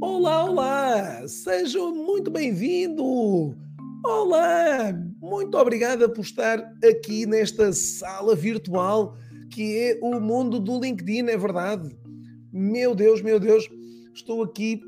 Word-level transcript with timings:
Olá, 0.00 0.44
olá! 0.44 1.28
Seja 1.28 1.78
muito 1.78 2.30
bem-vindo! 2.30 3.56
Olá! 4.04 4.92
Muito 5.20 5.56
obrigada 5.56 6.08
por 6.08 6.20
estar 6.20 6.58
aqui 6.84 7.24
nesta 7.24 7.72
sala 7.72 8.34
virtual 8.34 9.16
que 9.50 9.78
é 9.78 9.98
o 10.02 10.20
mundo 10.20 10.60
do 10.60 10.78
LinkedIn, 10.78 11.28
é 11.28 11.36
verdade? 11.36 11.96
Meu 12.52 12.94
Deus, 12.94 13.22
meu 13.22 13.40
Deus, 13.40 13.66
estou 14.12 14.42
aqui 14.42 14.82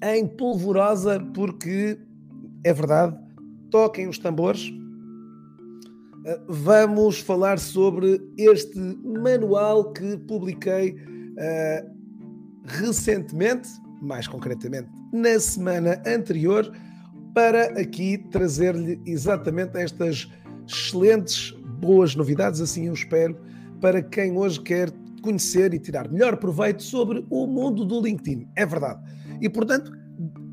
em 0.00 0.26
polvorosa 0.26 1.18
porque 1.34 1.98
é 2.62 2.72
verdade, 2.72 3.18
toquem 3.70 4.08
os 4.08 4.18
tambores. 4.18 4.72
Vamos 6.46 7.18
falar 7.18 7.58
sobre 7.58 8.20
este 8.38 8.78
manual 8.78 9.92
que 9.92 10.16
publiquei 10.18 10.92
uh, 10.92 11.94
recentemente, 12.64 13.68
mais 14.04 14.28
concretamente 14.28 14.88
na 15.12 15.38
semana 15.38 16.02
anterior, 16.06 16.70
para 17.32 17.80
aqui 17.80 18.18
trazer-lhe 18.30 19.00
exatamente 19.06 19.76
estas 19.76 20.30
excelentes, 20.66 21.50
boas 21.80 22.14
novidades, 22.14 22.60
assim 22.60 22.86
eu 22.86 22.94
espero, 22.94 23.36
para 23.80 24.02
quem 24.02 24.36
hoje 24.36 24.60
quer 24.60 24.92
conhecer 25.22 25.74
e 25.74 25.78
tirar 25.78 26.08
melhor 26.10 26.36
proveito 26.36 26.82
sobre 26.82 27.24
o 27.30 27.46
mundo 27.46 27.84
do 27.84 28.00
LinkedIn. 28.00 28.46
É 28.54 28.64
verdade. 28.64 29.00
E 29.40 29.48
portanto, 29.48 29.92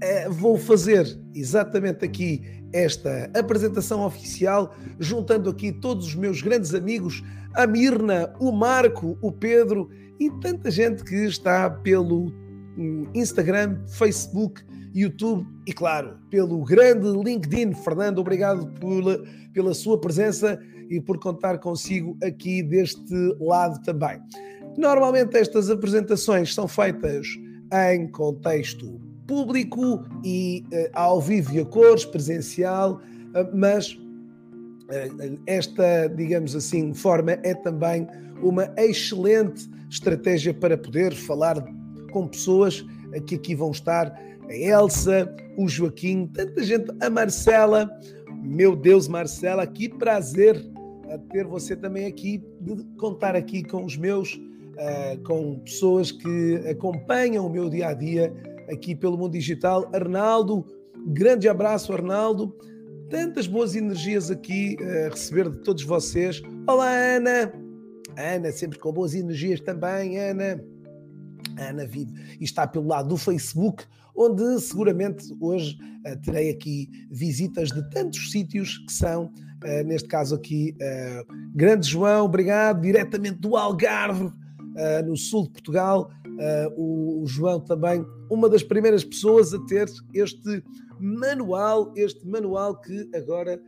eh, 0.01 0.27
vou 0.29 0.57
fazer 0.57 1.05
exatamente 1.35 2.03
aqui 2.05 2.41
esta 2.73 3.29
apresentação 3.37 4.05
oficial, 4.05 4.73
juntando 4.99 5.49
aqui 5.49 5.71
todos 5.71 6.07
os 6.07 6.15
meus 6.15 6.41
grandes 6.41 6.73
amigos, 6.73 7.23
a 7.53 7.67
Mirna, 7.67 8.33
o 8.39 8.51
Marco, 8.51 9.17
o 9.21 9.31
Pedro 9.31 9.89
e 10.19 10.29
tanta 10.39 10.71
gente 10.71 11.03
que 11.03 11.15
está 11.25 11.69
pelo 11.69 12.31
Instagram, 13.13 13.79
Facebook, 13.87 14.63
YouTube 14.93 15.47
e, 15.65 15.73
claro, 15.73 16.17
pelo 16.29 16.63
grande 16.63 17.07
LinkedIn. 17.07 17.73
Fernando, 17.73 18.19
obrigado 18.19 18.67
pela, 18.79 19.23
pela 19.53 19.73
sua 19.73 19.99
presença 19.99 20.59
e 20.89 20.99
por 20.99 21.19
contar 21.19 21.57
consigo 21.59 22.17
aqui 22.21 22.61
deste 22.61 23.13
lado 23.39 23.81
também. 23.83 24.19
Normalmente 24.77 25.37
estas 25.37 25.69
apresentações 25.69 26.53
são 26.53 26.67
feitas 26.67 27.27
em 27.89 28.07
contexto 28.07 28.99
público 29.25 30.03
e 30.25 30.65
uh, 30.73 30.89
ao 30.93 31.21
vivo 31.21 31.53
e 31.53 31.59
a 31.59 31.65
cores, 31.65 32.03
presencial, 32.03 32.95
uh, 32.95 33.57
mas 33.57 33.93
uh, 33.93 35.39
esta, 35.47 36.07
digamos 36.07 36.55
assim, 36.55 36.93
forma 36.93 37.31
é 37.43 37.53
também 37.53 38.07
uma 38.41 38.73
excelente 38.77 39.69
estratégia 39.89 40.53
para 40.53 40.77
poder 40.77 41.13
falar 41.13 41.63
com 42.11 42.27
pessoas 42.27 42.85
que 43.25 43.35
aqui 43.35 43.55
vão 43.55 43.71
estar, 43.71 44.07
a 44.47 44.53
Elsa, 44.53 45.33
o 45.57 45.67
Joaquim, 45.67 46.27
tanta 46.27 46.63
gente, 46.63 46.91
a 47.01 47.09
Marcela, 47.09 47.89
meu 48.43 48.75
Deus, 48.75 49.07
Marcela, 49.07 49.65
que 49.65 49.89
prazer 49.89 50.71
ter 51.17 51.45
você 51.45 51.75
também 51.75 52.05
aqui, 52.05 52.43
de 52.59 52.83
contar 52.97 53.35
aqui 53.35 53.63
com 53.63 53.85
os 53.85 53.97
meus, 53.97 54.35
uh, 54.35 55.21
com 55.25 55.59
pessoas 55.59 56.11
que 56.11 56.55
acompanham 56.69 57.45
o 57.45 57.49
meu 57.49 57.69
dia 57.69 57.89
a 57.89 57.93
dia 57.93 58.33
aqui 58.69 58.95
pelo 58.95 59.17
mundo 59.17 59.33
digital. 59.33 59.89
Arnaldo, 59.93 60.65
grande 61.07 61.49
abraço, 61.49 61.93
Arnaldo. 61.93 62.55
Tantas 63.09 63.45
boas 63.45 63.75
energias 63.75 64.31
aqui 64.31 64.77
a 64.79 65.09
receber 65.09 65.49
de 65.49 65.57
todos 65.63 65.83
vocês. 65.83 66.41
Olá, 66.67 66.89
Ana. 66.89 67.51
Ana, 68.17 68.51
sempre 68.51 68.79
com 68.79 68.91
boas 68.91 69.13
energias 69.13 69.59
também, 69.59 70.17
Ana. 70.17 70.63
Ana 71.69 71.85
vive 71.85 72.13
e 72.39 72.43
está 72.43 72.67
pelo 72.67 72.87
lado 72.87 73.09
do 73.09 73.17
Facebook, 73.17 73.83
onde 74.15 74.59
seguramente 74.59 75.25
hoje 75.39 75.77
uh, 76.05 76.21
terei 76.21 76.49
aqui 76.49 76.89
visitas 77.09 77.69
de 77.69 77.87
tantos 77.89 78.31
sítios 78.31 78.77
que 78.79 78.91
são, 78.91 79.25
uh, 79.25 79.83
neste 79.85 80.07
caso 80.07 80.35
aqui, 80.35 80.75
uh, 80.75 81.33
Grande 81.55 81.87
João, 81.87 82.25
obrigado, 82.25 82.81
diretamente 82.81 83.39
do 83.39 83.55
Algarve, 83.55 84.31
no 85.05 85.17
sul 85.17 85.43
de 85.43 85.49
Portugal. 85.49 86.09
O, 86.77 87.23
o 87.23 87.27
João 87.27 87.59
também, 87.59 88.05
uma 88.29 88.47
das 88.47 88.63
primeiras 88.63 89.03
pessoas 89.03 89.53
a 89.53 89.59
ter 89.65 89.91
este 90.13 90.63
manual, 90.97 91.91
este 91.93 92.25
manual 92.25 92.79
que 92.79 93.09
agora 93.13 93.61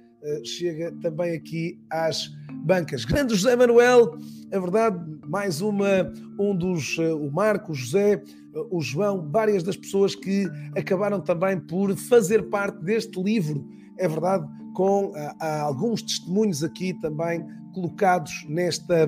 chega 0.44 0.92
também 1.02 1.36
aqui 1.36 1.80
às 1.90 2.30
bancas. 2.64 3.04
Grande 3.04 3.36
José 3.36 3.56
Manuel, 3.56 4.18
é 4.52 4.60
verdade, 4.60 4.98
mais 5.28 5.62
uma, 5.62 6.12
um 6.40 6.56
dos, 6.56 6.98
uh, 6.98 7.18
o 7.18 7.32
Marco, 7.32 7.72
o 7.72 7.76
José, 7.76 8.22
uh, 8.56 8.78
o 8.78 8.82
João, 8.82 9.30
várias 9.30 9.64
das 9.64 9.76
pessoas 9.76 10.16
que 10.16 10.48
acabaram 10.78 11.20
também 11.20 11.60
por 11.60 11.96
fazer 11.96 12.44
parte 12.50 12.82
deste 12.84 13.22
livro, 13.22 13.68
é 13.98 14.08
verdade, 14.08 14.48
com 14.74 15.14
alguns 15.40 16.02
testemunhos 16.02 16.64
aqui 16.64 16.96
também 17.00 17.46
colocados 17.76 18.44
nesta, 18.50 19.08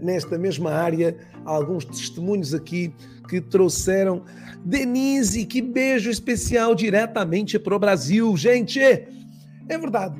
nesta 0.00 0.38
mesma 0.38 0.70
área, 0.72 1.14
alguns 1.44 1.84
testemunhos 1.84 2.54
aqui 2.54 2.94
que 3.28 3.42
trouxeram. 3.42 4.24
Denise, 4.64 5.44
que 5.44 5.60
beijo 5.60 6.08
especial 6.08 6.74
diretamente 6.74 7.58
para 7.58 7.76
o 7.76 7.78
Brasil, 7.78 8.34
gente! 8.38 8.80
É 9.68 9.78
verdade, 9.78 10.16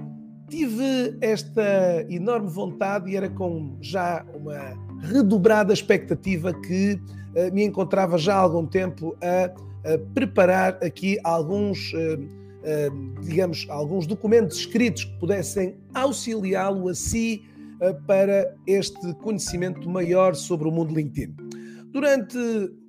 tive 0.49 1.17
esta 1.21 2.07
enorme 2.09 2.49
vontade 2.49 3.11
e 3.11 3.17
era 3.17 3.29
com 3.29 3.77
já 3.81 4.25
uma 4.35 4.77
redobrada 5.01 5.73
expectativa 5.73 6.53
que 6.53 6.95
uh, 6.95 7.53
me 7.53 7.65
encontrava 7.65 8.19
já 8.19 8.35
há 8.35 8.39
algum 8.39 8.67
tempo 8.67 9.17
a, 9.23 9.93
a 9.93 9.99
preparar 10.15 10.79
aqui 10.83 11.19
alguns, 11.25 11.93
uh, 11.95 12.21
uh, 12.21 13.21
digamos, 13.23 13.67
alguns 13.69 14.07
documentos 14.07 14.59
escritos 14.59 15.05
que 15.05 15.19
pudessem 15.19 15.77
auxiliá-lo 15.95 16.89
a 16.89 16.95
si 16.95 17.45
para 18.07 18.55
este 18.65 19.13
conhecimento 19.15 19.91
maior 19.91 20.37
sobre 20.37 20.69
o 20.69 20.71
mundo 20.71 20.95
LinkedIn. 20.95 21.35
Durante 21.91 22.39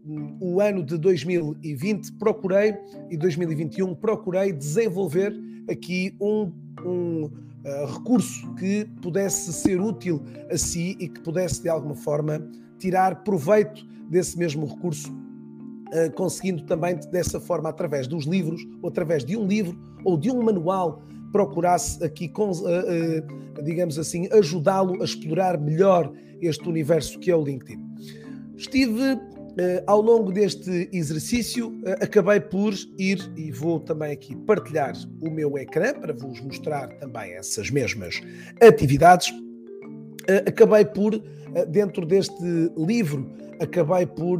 hum, 0.05 0.37
o 0.39 0.61
ano 0.61 0.83
de 0.83 0.99
2020 0.99 2.11
procurei 2.19 2.75
e 3.09 3.17
2021 3.17 3.95
procurei 3.95 4.53
desenvolver 4.53 5.33
aqui 5.69 6.15
um, 6.19 6.51
um 6.85 7.23
uh, 7.25 7.93
recurso 7.93 8.53
que 8.55 8.85
pudesse 9.01 9.51
ser 9.53 9.79
útil 9.79 10.21
a 10.51 10.57
si 10.57 10.95
e 10.99 11.07
que 11.07 11.19
pudesse 11.21 11.61
de 11.61 11.69
alguma 11.69 11.95
forma 11.95 12.45
tirar 12.77 13.23
proveito 13.23 13.85
desse 14.09 14.37
mesmo 14.37 14.65
recurso, 14.65 15.11
uh, 15.11 16.11
conseguindo 16.15 16.63
também 16.63 16.95
dessa 17.11 17.39
forma, 17.39 17.69
através 17.69 18.07
dos 18.07 18.25
livros, 18.25 18.61
ou 18.81 18.89
através 18.89 19.23
de 19.23 19.37
um 19.37 19.47
livro 19.47 19.77
ou 20.03 20.17
de 20.17 20.29
um 20.29 20.43
manual, 20.43 21.01
procurasse 21.31 22.03
aqui, 22.03 22.31
uh, 22.37 23.63
digamos 23.63 23.97
assim, 23.97 24.27
ajudá-lo 24.31 25.01
a 25.01 25.05
explorar 25.05 25.59
melhor 25.59 26.13
este 26.41 26.67
universo 26.67 27.19
que 27.19 27.31
é 27.31 27.35
o 27.35 27.43
LinkedIn. 27.43 27.81
Estive 28.55 29.19
Uh, 29.53 29.83
ao 29.85 30.01
longo 30.01 30.31
deste 30.31 30.89
exercício, 30.91 31.69
uh, 31.69 32.03
acabei 32.03 32.39
por 32.39 32.73
ir 32.97 33.19
e 33.37 33.51
vou 33.51 33.79
também 33.79 34.11
aqui 34.11 34.35
partilhar 34.35 34.93
o 35.21 35.29
meu 35.29 35.55
ecrã 35.59 35.93
para 35.93 36.11
vos 36.11 36.41
mostrar 36.41 36.87
também 36.97 37.33
essas 37.33 37.69
mesmas 37.69 38.19
atividades. 38.59 39.29
Uh, 39.29 40.47
acabei 40.47 40.83
por, 40.83 41.21
dentro 41.69 42.03
deste 42.03 42.43
livro, 42.75 43.31
acabei 43.61 44.07
por 44.07 44.39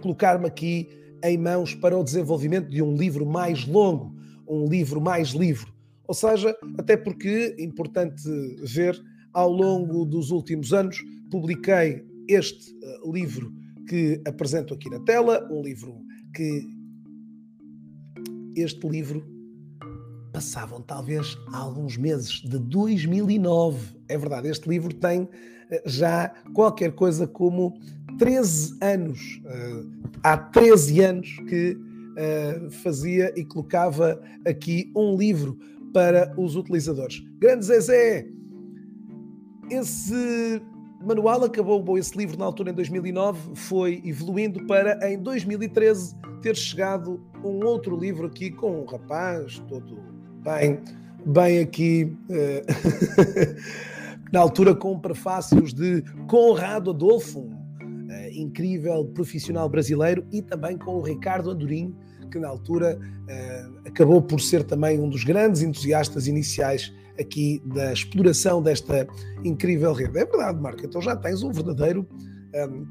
colocar-me 0.00 0.46
aqui 0.46 0.88
em 1.22 1.36
mãos 1.36 1.74
para 1.74 1.98
o 1.98 2.02
desenvolvimento 2.02 2.70
de 2.70 2.80
um 2.80 2.96
livro 2.96 3.26
mais 3.26 3.66
longo, 3.66 4.16
um 4.48 4.66
livro 4.66 5.02
mais 5.02 5.30
livre. 5.30 5.70
Ou 6.08 6.14
seja, 6.14 6.56
até 6.78 6.96
porque, 6.96 7.54
importante 7.58 8.22
ver, 8.62 8.98
ao 9.34 9.50
longo 9.50 10.06
dos 10.06 10.30
últimos 10.30 10.72
anos, 10.72 10.98
publiquei 11.30 12.02
este 12.32 12.72
uh, 12.72 13.12
livro 13.12 13.52
que 13.88 14.20
apresento 14.26 14.74
aqui 14.74 14.88
na 14.88 15.00
tela, 15.00 15.46
um 15.50 15.62
livro 15.62 16.00
que 16.34 16.66
este 18.56 18.88
livro 18.88 19.24
passavam 20.32 20.80
talvez 20.80 21.36
alguns 21.52 21.96
meses 21.96 22.40
de 22.40 22.58
2009. 22.58 23.96
É 24.08 24.16
verdade, 24.16 24.48
este 24.48 24.68
livro 24.68 24.94
tem 24.94 25.22
uh, 25.22 25.28
já 25.86 26.28
qualquer 26.54 26.92
coisa 26.92 27.26
como 27.26 27.74
13 28.18 28.78
anos. 28.80 29.40
Uh, 29.44 29.90
há 30.22 30.36
13 30.36 31.00
anos 31.00 31.36
que 31.48 31.76
fazia 32.82 33.32
e 33.34 33.42
colocava 33.42 34.20
aqui 34.46 34.92
um 34.94 35.16
livro 35.16 35.58
para 35.94 36.30
os 36.38 36.56
utilizadores. 36.56 37.24
Grande 37.38 37.64
Zezé, 37.64 38.28
esse 39.70 40.60
manual 41.04 41.44
acabou, 41.44 41.98
esse 41.98 42.16
livro 42.16 42.38
na 42.38 42.44
altura 42.44 42.70
em 42.70 42.74
2009 42.74 43.54
foi 43.54 44.02
evoluindo 44.04 44.64
para 44.66 45.10
em 45.10 45.18
2013 45.18 46.16
ter 46.40 46.56
chegado 46.56 47.20
um 47.44 47.64
outro 47.64 47.96
livro 47.96 48.26
aqui 48.26 48.50
com 48.50 48.82
um 48.82 48.84
rapaz 48.84 49.58
todo 49.68 49.98
bem, 50.42 50.80
bem 51.24 51.60
aqui, 51.60 52.16
uh, 52.28 53.56
na 54.32 54.40
altura 54.40 54.74
com 54.74 54.98
prefácios 54.98 55.72
de 55.72 56.02
Conrado 56.28 56.90
Adolfo, 56.90 57.40
uh, 57.40 57.52
incrível 58.32 59.04
profissional 59.06 59.68
brasileiro, 59.68 60.24
e 60.32 60.42
também 60.42 60.76
com 60.76 60.96
o 60.96 61.02
Ricardo 61.02 61.50
Andorinho, 61.50 61.96
que 62.30 62.38
na 62.38 62.48
altura 62.48 62.98
acabou 63.84 64.22
por 64.22 64.40
ser 64.40 64.64
também 64.64 64.98
um 64.98 65.06
dos 65.06 65.22
grandes 65.22 65.60
entusiastas 65.60 66.26
iniciais 66.26 66.90
aqui 67.18 67.62
da 67.64 67.92
exploração 67.92 68.62
desta 68.62 69.06
incrível 69.44 69.92
rede. 69.92 70.18
É 70.18 70.24
verdade, 70.24 70.60
Marco, 70.60 70.84
então 70.84 71.00
já 71.00 71.16
tens 71.16 71.42
um 71.42 71.50
verdadeiro. 71.50 72.06
Um, 72.54 72.86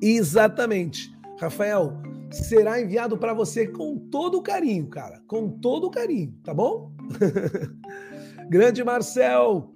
exatamente. 0.00 1.12
Rafael, 1.38 1.94
será 2.30 2.80
enviado 2.80 3.16
para 3.16 3.32
você 3.32 3.66
com 3.66 3.96
todo 4.10 4.38
o 4.38 4.42
carinho, 4.42 4.86
cara. 4.86 5.20
Com 5.26 5.48
todo 5.48 5.86
o 5.86 5.90
carinho, 5.90 6.34
tá 6.44 6.52
bom? 6.52 6.92
Grande 8.48 8.84
Marcel! 8.84 9.72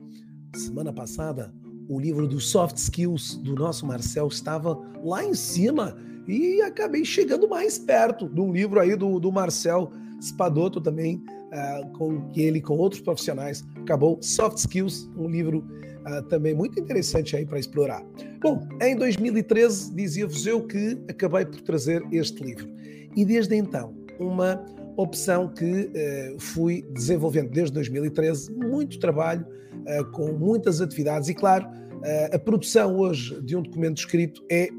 Semana 0.55 0.93
passada, 0.93 1.53
o 1.89 1.99
livro 1.99 2.27
dos 2.29 2.49
soft 2.51 2.77
skills 2.77 3.37
do 3.37 3.55
nosso 3.55 3.87
Marcel 3.87 4.29
estava 4.29 4.79
lá 5.03 5.25
em 5.25 5.35
cima 5.35 5.97
e 6.27 6.63
acabei 6.63 7.05
chegando 7.05 7.49
mais 7.49 7.79
perto 7.79 8.29
de 8.29 8.41
um 8.41 8.53
livro 8.53 8.81
aí 8.81 8.97
do, 8.97 9.19
do 9.19 9.31
Marcel 9.33 9.91
Spadotto 10.21 10.81
também, 10.81 11.23
uh, 11.55 11.89
com 11.93 12.31
ele 12.35 12.61
com 12.61 12.77
outros 12.77 13.01
profissionais. 13.01 13.65
Acabou 13.77 14.19
Soft 14.21 14.59
Skills, 14.59 15.11
um 15.17 15.29
livro 15.29 15.65
uh, 16.07 16.23
também 16.25 16.55
muito 16.55 16.79
interessante 16.79 17.37
aí 17.37 17.47
para 17.47 17.59
explorar. 17.59 18.05
Bom, 18.43 18.67
em 18.83 18.97
2013 18.97 19.95
dizia-vos 19.95 20.47
eu 20.47 20.67
que 20.67 20.99
acabei 21.09 21.47
por 21.47 21.61
trazer 21.63 22.03
este 22.13 22.43
livro. 22.43 22.69
E 23.17 23.25
desde 23.25 23.55
então, 23.55 23.95
uma 24.19 24.65
opção 24.97 25.49
que 25.49 25.65
uh, 25.65 26.41
fui 26.41 26.85
desenvolvendo 26.93 27.51
desde 27.51 27.73
2013, 27.75 28.53
muito 28.53 28.99
trabalho, 28.99 29.47
com 30.13 30.33
muitas 30.33 30.81
atividades 30.81 31.29
e, 31.29 31.35
claro, 31.35 31.67
a 32.33 32.39
produção 32.39 32.97
hoje 32.97 33.39
de 33.43 33.55
um 33.55 33.61
documento 33.61 33.99
escrito 33.99 34.43
é, 34.51 34.71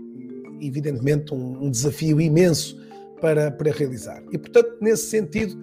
evidentemente, 0.60 1.32
um, 1.32 1.66
um 1.66 1.70
desafio 1.70 2.20
imenso 2.20 2.76
para, 3.22 3.52
para 3.52 3.72
realizar. 3.72 4.24
E, 4.32 4.38
portanto, 4.38 4.78
nesse 4.82 5.08
sentido, 5.10 5.56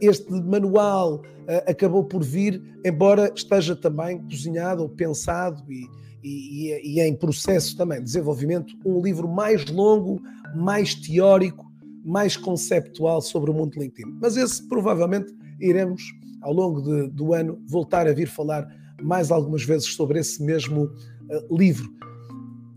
este 0.00 0.30
manual 0.30 1.22
eh, 1.46 1.64
acabou 1.70 2.04
por 2.04 2.22
vir, 2.22 2.62
embora 2.84 3.30
esteja 3.34 3.76
também 3.76 4.18
cozinhado 4.22 4.82
ou 4.82 4.88
pensado 4.88 5.62
e, 5.70 5.86
e, 6.22 6.94
e 6.94 7.00
em 7.00 7.14
processo 7.14 7.76
também 7.76 7.98
de 7.98 8.04
desenvolvimento, 8.04 8.74
um 8.84 9.00
livro 9.02 9.28
mais 9.28 9.66
longo, 9.66 10.22
mais 10.54 10.94
teórico, 10.94 11.70
mais 12.04 12.36
conceptual 12.36 13.20
sobre 13.20 13.50
o 13.50 13.54
mundo 13.54 13.78
LinkedIn. 13.78 14.16
Mas 14.20 14.36
esse 14.36 14.66
provavelmente 14.68 15.34
iremos, 15.60 16.02
ao 16.40 16.52
longo 16.52 16.80
de, 16.80 17.08
do 17.10 17.34
ano, 17.34 17.60
voltar 17.66 18.06
a 18.06 18.12
vir 18.12 18.28
falar 18.28 18.66
mais 19.02 19.30
algumas 19.30 19.64
vezes 19.64 19.94
sobre 19.94 20.18
esse 20.18 20.42
mesmo 20.42 20.84
uh, 20.84 21.56
livro. 21.56 21.92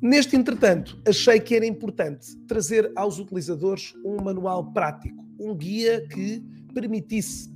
Neste 0.02 0.36
entretanto, 0.36 1.00
achei 1.08 1.40
que 1.40 1.56
era 1.56 1.66
importante 1.66 2.36
trazer 2.48 2.92
aos 2.96 3.18
utilizadores 3.18 3.94
um 4.06 4.22
manual 4.22 4.72
prático, 4.74 5.26
um 5.40 5.56
guia 5.56 6.06
que 6.08 6.44
permitisse 6.80 7.50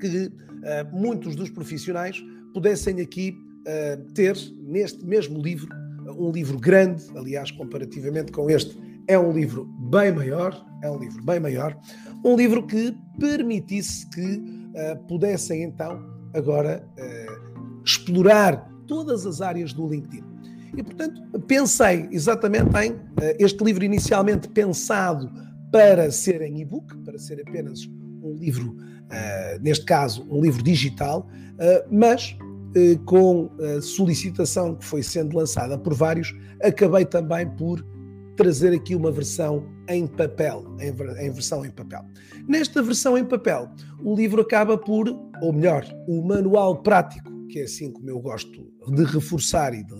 que 0.00 0.26
uh, 0.26 0.96
muitos 0.96 1.34
dos 1.34 1.50
profissionais 1.50 2.22
pudessem 2.54 3.00
aqui 3.00 3.36
uh, 3.66 4.12
ter 4.12 4.36
neste 4.62 5.04
mesmo 5.04 5.42
livro, 5.42 5.68
um 6.16 6.30
livro 6.30 6.56
grande, 6.56 7.04
aliás, 7.16 7.50
comparativamente 7.50 8.30
com 8.30 8.48
este, 8.48 8.78
é 9.08 9.18
um 9.18 9.32
livro 9.32 9.64
bem 9.90 10.12
maior, 10.12 10.64
é 10.84 10.88
um 10.90 10.98
livro 10.98 11.24
bem 11.24 11.40
maior, 11.40 11.76
um 12.24 12.36
livro 12.36 12.64
que 12.64 12.94
permitisse 13.18 14.08
que 14.10 14.36
uh, 14.36 15.04
pudessem 15.08 15.64
então 15.64 16.00
agora 16.32 16.86
explorar 17.84 18.70
todas 18.86 19.26
as 19.26 19.40
áreas 19.40 19.72
do 19.72 19.88
LinkedIn. 19.88 20.22
E, 20.76 20.82
portanto, 20.82 21.22
pensei 21.40 22.06
exatamente 22.12 22.70
em 22.76 22.94
este 23.38 23.64
livro 23.64 23.82
inicialmente 23.82 24.46
pensado 24.48 25.32
para 25.72 26.10
ser 26.10 26.42
em 26.42 26.60
e-book, 26.60 26.94
para 26.98 27.18
ser 27.18 27.40
apenas 27.40 27.88
um 28.22 28.34
livro, 28.34 28.70
uh, 28.72 29.62
neste 29.62 29.84
caso, 29.84 30.26
um 30.30 30.40
livro 30.40 30.62
digital, 30.62 31.28
uh, 31.54 31.88
mas 31.90 32.36
uh, 32.40 32.98
com 33.04 33.50
a 33.60 33.80
solicitação 33.80 34.74
que 34.74 34.84
foi 34.84 35.02
sendo 35.02 35.36
lançada 35.36 35.78
por 35.78 35.94
vários, 35.94 36.34
acabei 36.62 37.04
também 37.04 37.48
por 37.56 37.84
trazer 38.36 38.72
aqui 38.72 38.94
uma 38.94 39.10
versão 39.10 39.66
em 39.88 40.06
papel, 40.06 40.64
em, 40.78 40.90
em, 41.26 41.30
versão 41.30 41.64
em 41.64 41.70
papel. 41.70 42.04
Nesta 42.46 42.80
versão 42.80 43.18
em 43.18 43.24
papel, 43.24 43.68
o 44.02 44.14
livro 44.14 44.42
acaba 44.42 44.78
por, 44.78 45.08
ou 45.42 45.52
melhor, 45.52 45.84
o 46.06 46.22
manual 46.22 46.80
prático, 46.82 47.28
que 47.48 47.58
é 47.58 47.64
assim 47.64 47.90
como 47.90 48.08
eu 48.08 48.20
gosto 48.20 48.70
de 48.88 49.04
reforçar 49.04 49.74
e 49.74 49.82
de, 49.82 49.94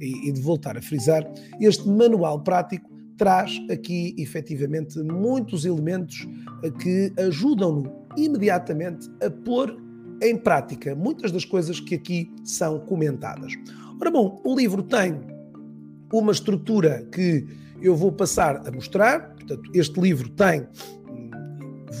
e, 0.00 0.28
e 0.28 0.32
de 0.32 0.40
voltar 0.40 0.76
a 0.76 0.82
frisar, 0.82 1.24
este 1.60 1.88
manual 1.88 2.42
prático 2.42 2.93
traz 3.16 3.60
aqui 3.70 4.14
efetivamente 4.18 4.98
muitos 5.02 5.64
elementos 5.64 6.26
eh, 6.62 6.70
que 6.70 7.12
ajudam-no 7.20 7.92
imediatamente 8.16 9.08
a 9.24 9.30
pôr 9.30 9.76
em 10.22 10.36
prática 10.36 10.94
muitas 10.94 11.32
das 11.32 11.44
coisas 11.44 11.80
que 11.80 11.94
aqui 11.94 12.30
são 12.44 12.78
comentadas. 12.80 13.52
Ora 14.00 14.10
bom, 14.10 14.40
o 14.44 14.56
livro 14.56 14.82
tem 14.82 15.20
uma 16.12 16.32
estrutura 16.32 17.06
que 17.12 17.46
eu 17.82 17.94
vou 17.94 18.12
passar 18.12 18.66
a 18.66 18.70
mostrar, 18.70 19.34
portanto, 19.34 19.70
este 19.74 20.00
livro 20.00 20.28
tem, 20.30 20.66
hum, 21.08 21.30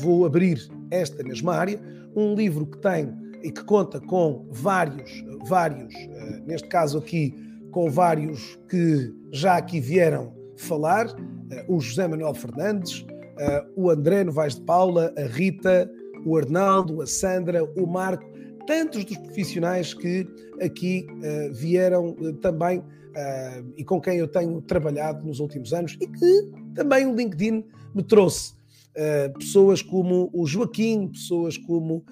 vou 0.00 0.24
abrir 0.24 0.68
esta 0.90 1.22
mesma 1.22 1.54
área, 1.54 1.80
um 2.16 2.34
livro 2.34 2.66
que 2.66 2.78
tem 2.78 3.12
e 3.42 3.50
que 3.50 3.62
conta 3.64 4.00
com 4.00 4.46
vários, 4.50 5.10
vários, 5.46 5.92
eh, 5.94 6.42
neste 6.46 6.68
caso 6.68 6.98
aqui, 6.98 7.34
com 7.70 7.90
vários 7.90 8.58
que 8.68 9.12
já 9.32 9.56
aqui 9.56 9.80
vieram 9.80 10.32
falar, 10.64 11.06
uh, 11.06 11.76
o 11.76 11.80
José 11.80 12.08
Manuel 12.08 12.34
Fernandes, 12.34 13.00
uh, 13.00 13.70
o 13.76 13.90
André 13.90 14.24
Novaes 14.24 14.56
de 14.56 14.62
Paula, 14.62 15.12
a 15.16 15.26
Rita, 15.26 15.90
o 16.24 16.36
Arnaldo, 16.36 17.02
a 17.02 17.06
Sandra, 17.06 17.64
o 17.76 17.86
Marco, 17.86 18.24
tantos 18.66 19.04
dos 19.04 19.16
profissionais 19.18 19.92
que 19.92 20.26
aqui 20.60 21.06
uh, 21.10 21.52
vieram 21.54 22.14
também 22.40 22.82
e 23.76 23.84
com 23.84 24.00
quem 24.00 24.18
eu 24.18 24.26
tenho 24.26 24.60
trabalhado 24.60 25.24
nos 25.24 25.38
últimos 25.38 25.72
anos 25.72 25.96
e 26.00 26.06
que 26.08 26.50
também 26.74 27.06
o 27.06 27.14
LinkedIn 27.14 27.64
me 27.94 28.02
trouxe. 28.02 28.54
pessoas 29.38 29.80
como 29.80 30.28
o 30.32 30.44
Joaquim, 30.44 31.06
pessoas 31.06 31.56
como 31.56 32.04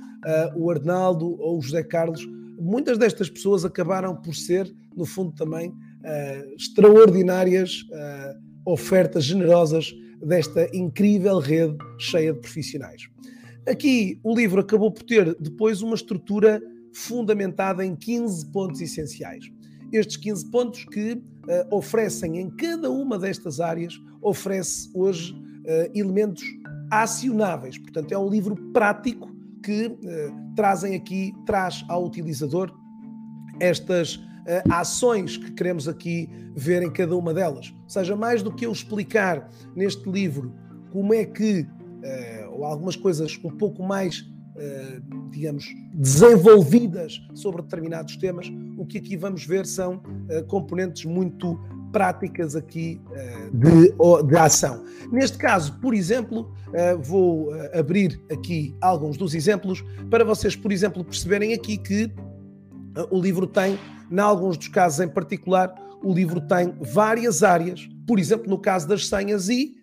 o 0.54 0.70
Arnaldo 0.70 1.36
ou 1.40 1.58
o 1.58 1.60
José 1.60 1.82
Carlos, 1.82 2.24
muitas 2.56 2.98
destas 2.98 3.28
pessoas 3.28 3.64
acabaram 3.64 4.14
por 4.14 4.36
ser, 4.36 4.72
no 4.96 5.04
fundo, 5.04 5.32
também 5.32 5.74
uh, 6.04 6.54
extraordinárias 6.54 7.82
uh, 7.90 8.70
ofertas 8.70 9.24
generosas 9.24 9.92
desta 10.24 10.68
incrível 10.74 11.38
rede 11.38 11.76
cheia 11.98 12.32
de 12.32 12.40
profissionais. 12.40 13.02
Aqui 13.68 14.18
o 14.22 14.34
livro 14.34 14.60
acabou 14.60 14.90
por 14.90 15.02
ter 15.02 15.36
depois 15.40 15.82
uma 15.82 15.94
estrutura 15.94 16.60
fundamentada 16.92 17.84
em 17.84 17.96
15 17.96 18.46
pontos 18.52 18.80
essenciais. 18.80 19.44
Estes 19.92 20.16
15 20.16 20.50
pontos 20.50 20.84
que 20.86 21.12
uh, 21.12 21.76
oferecem 21.76 22.38
em 22.38 22.50
cada 22.50 22.90
uma 22.90 23.18
destas 23.18 23.60
áreas, 23.60 23.94
oferece 24.20 24.90
hoje 24.94 25.32
uh, 25.32 25.90
elementos 25.94 26.42
acionáveis. 26.90 27.78
Portanto, 27.78 28.12
é 28.12 28.18
um 28.18 28.28
livro 28.28 28.56
prático 28.72 29.30
que 29.62 29.86
uh, 29.86 30.54
trazem 30.56 30.94
aqui, 30.94 31.32
traz 31.46 31.84
ao 31.88 32.04
utilizador 32.04 32.72
estas 33.60 34.20
ações 34.68 35.36
que 35.36 35.52
queremos 35.52 35.88
aqui 35.88 36.28
ver 36.54 36.82
em 36.82 36.90
cada 36.90 37.16
uma 37.16 37.32
delas. 37.32 37.72
Ou 37.82 37.88
seja, 37.88 38.16
mais 38.16 38.42
do 38.42 38.52
que 38.52 38.66
eu 38.66 38.72
explicar 38.72 39.48
neste 39.74 40.08
livro 40.10 40.52
como 40.90 41.14
é 41.14 41.24
que, 41.24 41.62
uh, 41.62 42.50
ou 42.52 42.64
algumas 42.64 42.96
coisas 42.96 43.38
um 43.42 43.50
pouco 43.50 43.82
mais, 43.82 44.20
uh, 44.20 45.30
digamos, 45.30 45.66
desenvolvidas 45.94 47.20
sobre 47.34 47.62
determinados 47.62 48.16
temas, 48.16 48.50
o 48.76 48.84
que 48.84 48.98
aqui 48.98 49.16
vamos 49.16 49.46
ver 49.46 49.64
são 49.64 50.02
componentes 50.48 51.04
muito 51.04 51.58
práticas 51.92 52.56
aqui 52.56 52.98
de, 53.52 53.92
de, 54.26 54.36
ação. 54.36 54.82
Neste 55.12 55.36
caso, 55.36 55.78
por 55.78 55.92
exemplo, 55.92 56.50
vou 57.02 57.50
abrir 57.74 58.18
aqui 58.30 58.74
alguns 58.80 59.18
dos 59.18 59.34
exemplos 59.34 59.84
para 60.10 60.24
vocês, 60.24 60.56
por 60.56 60.72
exemplo, 60.72 61.04
perceberem 61.04 61.52
aqui 61.52 61.76
que 61.76 62.10
o 63.10 63.20
livro 63.20 63.46
tem 63.46 63.78
em 64.12 64.20
alguns 64.20 64.58
dos 64.58 64.68
casos 64.68 65.00
em 65.00 65.08
particular, 65.08 65.74
o 66.02 66.12
livro 66.12 66.40
tem 66.42 66.74
várias 66.80 67.42
áreas, 67.42 67.88
por 68.06 68.18
exemplo, 68.18 68.50
no 68.50 68.58
caso 68.58 68.86
das 68.86 69.08
senhas, 69.08 69.48
e 69.48 69.74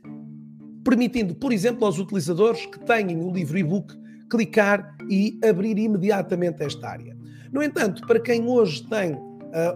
permitindo, 0.83 1.33
por 1.33 1.51
exemplo, 1.51 1.83
aos 1.85 1.97
utilizadores 1.97 2.65
que 2.67 2.79
tenham 2.81 3.27
o 3.27 3.33
livro 3.33 3.57
e-book 3.57 3.97
clicar 4.29 4.95
e 5.09 5.39
abrir 5.43 5.79
imediatamente 5.79 6.61
esta 6.61 6.89
área. 6.89 7.17
No 7.51 7.63
entanto, 7.63 8.05
para 8.05 8.19
quem 8.19 8.47
hoje 8.47 8.87
tem 8.87 9.13
uh, 9.13 9.19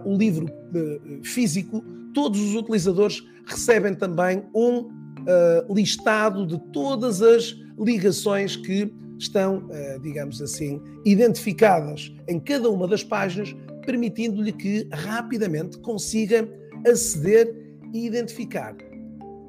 o 0.04 0.16
livro 0.16 0.46
uh, 0.46 1.24
físico, 1.24 1.84
todos 2.14 2.40
os 2.40 2.54
utilizadores 2.54 3.20
recebem 3.46 3.94
também 3.94 4.44
um 4.54 4.78
uh, 4.78 5.74
listado 5.74 6.46
de 6.46 6.58
todas 6.72 7.20
as 7.20 7.56
ligações 7.76 8.54
que 8.54 8.94
estão, 9.24 9.68
digamos 10.02 10.40
assim, 10.40 10.80
identificadas 11.04 12.12
em 12.28 12.38
cada 12.38 12.70
uma 12.70 12.86
das 12.86 13.02
páginas 13.02 13.54
permitindo-lhe 13.84 14.52
que 14.52 14.88
rapidamente 14.92 15.78
consiga 15.78 16.48
aceder 16.86 17.54
e 17.92 18.06
identificar, 18.06 18.76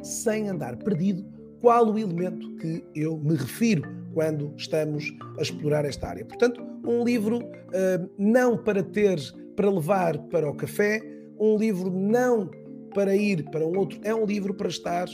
sem 0.01 0.49
andar 0.49 0.75
perdido, 0.77 1.25
qual 1.59 1.91
o 1.91 1.97
elemento 1.97 2.55
que 2.57 2.83
eu 2.93 3.17
me 3.17 3.35
refiro 3.35 3.83
quando 4.13 4.53
estamos 4.55 5.11
a 5.37 5.41
explorar 5.41 5.83
esta 5.85 6.07
área. 6.07 6.23
Portanto, 6.23 6.61
um 6.85 7.03
livro 7.03 7.39
uh, 7.39 8.09
não 8.17 8.57
para 8.57 8.83
ter, 8.83 9.19
para 9.55 9.69
levar 9.69 10.17
para 10.29 10.49
o 10.49 10.55
café, 10.55 11.01
um 11.39 11.57
livro 11.57 11.89
não 11.89 12.49
para 12.93 13.15
ir 13.15 13.43
para 13.49 13.65
um 13.65 13.77
outro, 13.77 13.99
é 14.03 14.13
um 14.13 14.25
livro 14.25 14.53
para 14.53 14.69
estar 14.69 15.07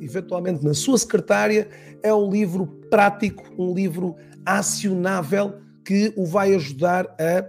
eventualmente 0.00 0.64
na 0.64 0.74
sua 0.74 0.98
secretária, 0.98 1.68
é 2.02 2.12
um 2.12 2.30
livro 2.30 2.66
prático, 2.90 3.44
um 3.58 3.74
livro 3.74 4.16
acionável 4.44 5.60
que 5.84 6.12
o 6.16 6.26
vai 6.26 6.54
ajudar 6.54 7.06
a 7.18 7.44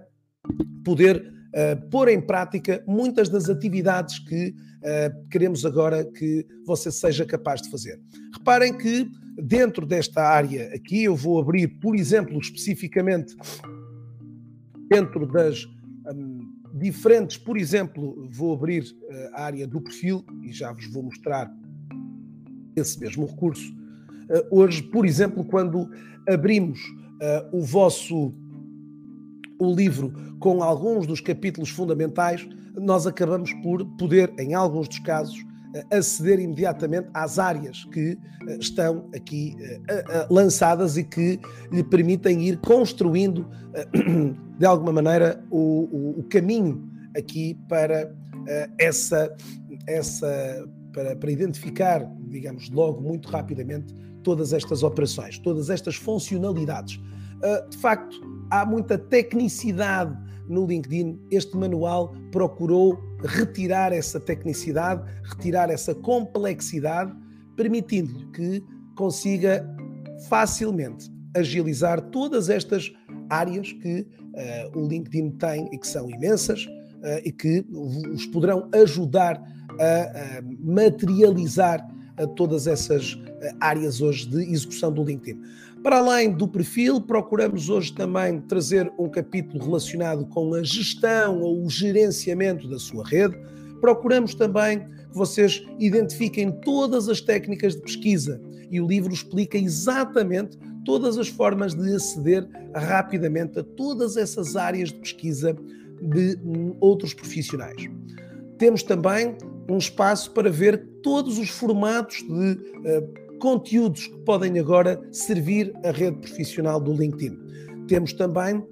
poder 0.83 1.17
uh, 1.17 1.89
pôr 1.89 2.09
em 2.09 2.21
prática 2.21 2.83
muitas 2.87 3.29
das 3.29 3.49
atividades 3.49 4.19
que 4.19 4.49
uh, 4.49 5.29
queremos 5.29 5.65
agora 5.65 6.03
que 6.05 6.45
você 6.65 6.91
seja 6.91 7.25
capaz 7.25 7.61
de 7.61 7.69
fazer. 7.69 7.99
Reparem 8.33 8.77
que 8.77 9.09
dentro 9.41 9.85
desta 9.85 10.21
área 10.21 10.73
aqui, 10.73 11.03
eu 11.03 11.15
vou 11.15 11.39
abrir, 11.39 11.67
por 11.79 11.95
exemplo, 11.95 12.37
especificamente 12.39 13.35
dentro 14.89 15.25
das 15.25 15.65
um, 16.13 16.39
diferentes, 16.73 17.37
por 17.37 17.57
exemplo, 17.57 18.27
vou 18.31 18.53
abrir 18.53 18.83
a 19.33 19.43
área 19.43 19.67
do 19.67 19.79
perfil 19.79 20.25
e 20.43 20.51
já 20.51 20.71
vos 20.71 20.87
vou 20.87 21.03
mostrar 21.03 21.51
esse 22.75 22.99
mesmo 22.99 23.25
recurso. 23.25 23.73
hoje, 24.51 24.81
por 24.83 25.05
exemplo, 25.05 25.43
quando 25.43 25.89
abrimos 26.27 26.79
o 27.51 27.61
vosso 27.61 28.33
o 29.59 29.73
livro 29.73 30.11
com 30.39 30.61
alguns 30.61 31.07
dos 31.07 31.21
capítulos 31.21 31.69
fundamentais, 31.69 32.47
nós 32.75 33.07
acabamos 33.07 33.53
por 33.55 33.85
poder, 33.97 34.33
em 34.37 34.53
alguns 34.53 34.87
dos 34.87 34.99
casos, 34.99 35.37
eh, 35.73 35.97
aceder 35.97 36.39
imediatamente 36.39 37.07
às 37.13 37.39
áreas 37.39 37.85
que 37.85 38.17
estão 38.59 39.09
aqui 39.15 39.55
lançadas 40.29 40.97
e 40.97 41.03
que 41.03 41.39
lhe 41.71 41.83
permitem 41.83 42.43
ir 42.43 42.57
construindo, 42.57 43.47
de 44.59 44.65
alguma 44.65 44.91
maneira, 44.91 45.41
o, 45.49 45.87
o, 45.91 46.19
o 46.19 46.23
caminho 46.23 46.89
aqui 47.15 47.57
para 47.69 48.11
essa, 48.77 49.33
essa 49.87 50.67
para, 50.93 51.15
para 51.15 51.31
identificar, 51.31 52.05
digamos, 52.27 52.69
logo 52.69 53.01
muito 53.01 53.27
rapidamente 53.29 53.93
todas 54.23 54.53
estas 54.53 54.83
operações, 54.83 55.37
todas 55.39 55.69
estas 55.69 55.95
funcionalidades. 55.95 56.99
De 57.69 57.77
facto, 57.77 58.15
há 58.49 58.65
muita 58.65 58.97
tecnicidade 58.97 60.17
no 60.47 60.65
LinkedIn. 60.65 61.19
Este 61.31 61.57
manual 61.57 62.13
procurou 62.31 62.97
retirar 63.23 63.91
essa 63.91 64.19
tecnicidade, 64.19 65.03
retirar 65.23 65.69
essa 65.69 65.93
complexidade, 65.93 67.13
permitindo-lhe 67.55 68.25
que 68.31 68.63
consiga 68.95 69.67
facilmente 70.29 71.11
agilizar 71.35 72.01
todas 72.09 72.49
estas 72.49 72.93
áreas 73.29 73.71
que 73.73 74.01
uh, 74.01 74.79
o 74.79 74.87
LinkedIn 74.87 75.31
tem 75.31 75.67
e 75.71 75.77
que 75.77 75.87
são 75.87 76.09
imensas 76.09 76.65
uh, 76.65 77.19
e 77.23 77.31
que 77.31 77.65
os 77.71 78.25
poderão 78.27 78.69
ajudar 78.73 79.41
a, 79.79 80.39
a 80.39 80.41
materializar 80.59 81.87
a 82.17 82.27
todas 82.27 82.67
essas 82.67 83.19
eh, 83.41 83.51
áreas 83.59 84.01
hoje 84.01 84.27
de 84.27 84.43
execução 84.51 84.91
do 84.91 85.03
LinkedIn. 85.03 85.41
Para 85.83 85.97
além 85.97 86.31
do 86.31 86.47
perfil, 86.47 87.01
procuramos 87.01 87.69
hoje 87.69 87.93
também 87.93 88.39
trazer 88.41 88.91
um 88.97 89.09
capítulo 89.09 89.63
relacionado 89.63 90.25
com 90.27 90.53
a 90.53 90.63
gestão 90.63 91.41
ou 91.41 91.65
o 91.65 91.69
gerenciamento 91.69 92.69
da 92.69 92.79
sua 92.79 93.03
rede. 93.03 93.37
Procuramos 93.81 94.33
também 94.33 94.79
que 94.79 95.17
vocês 95.17 95.61
identifiquem 95.77 96.51
todas 96.61 97.09
as 97.09 97.19
técnicas 97.19 97.75
de 97.75 97.81
pesquisa 97.81 98.41
e 98.71 98.79
o 98.79 98.87
livro 98.87 99.11
explica 99.11 99.57
exatamente 99.57 100.57
todas 100.85 101.17
as 101.17 101.27
formas 101.27 101.73
de 101.73 101.95
aceder 101.95 102.47
rapidamente 102.73 103.59
a 103.59 103.63
todas 103.63 104.15
essas 104.15 104.55
áreas 104.55 104.89
de 104.89 104.95
pesquisa 104.95 105.53
de 106.01 106.37
hum, 106.43 106.75
outros 106.79 107.13
profissionais. 107.13 107.89
Temos 108.57 108.83
também 108.83 109.35
um 109.69 109.77
espaço 109.77 110.31
para 110.31 110.49
ver 110.49 110.85
todos 111.01 111.37
os 111.37 111.49
formatos 111.49 112.17
de 112.17 112.53
uh, 112.53 113.39
conteúdos 113.39 114.07
que 114.07 114.17
podem 114.19 114.57
agora 114.59 115.01
servir 115.11 115.73
a 115.83 115.91
rede 115.91 116.17
profissional 116.17 116.79
do 116.79 116.93
LinkedIn. 116.93 117.37
Temos 117.87 118.13
também 118.13 118.57
uh, 118.57 118.67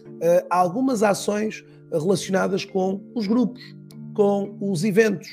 algumas 0.49 1.03
ações 1.03 1.63
relacionadas 1.91 2.63
com 2.63 3.03
os 3.13 3.27
grupos, 3.27 3.61
com 4.13 4.57
os 4.61 4.83
eventos, 4.83 5.29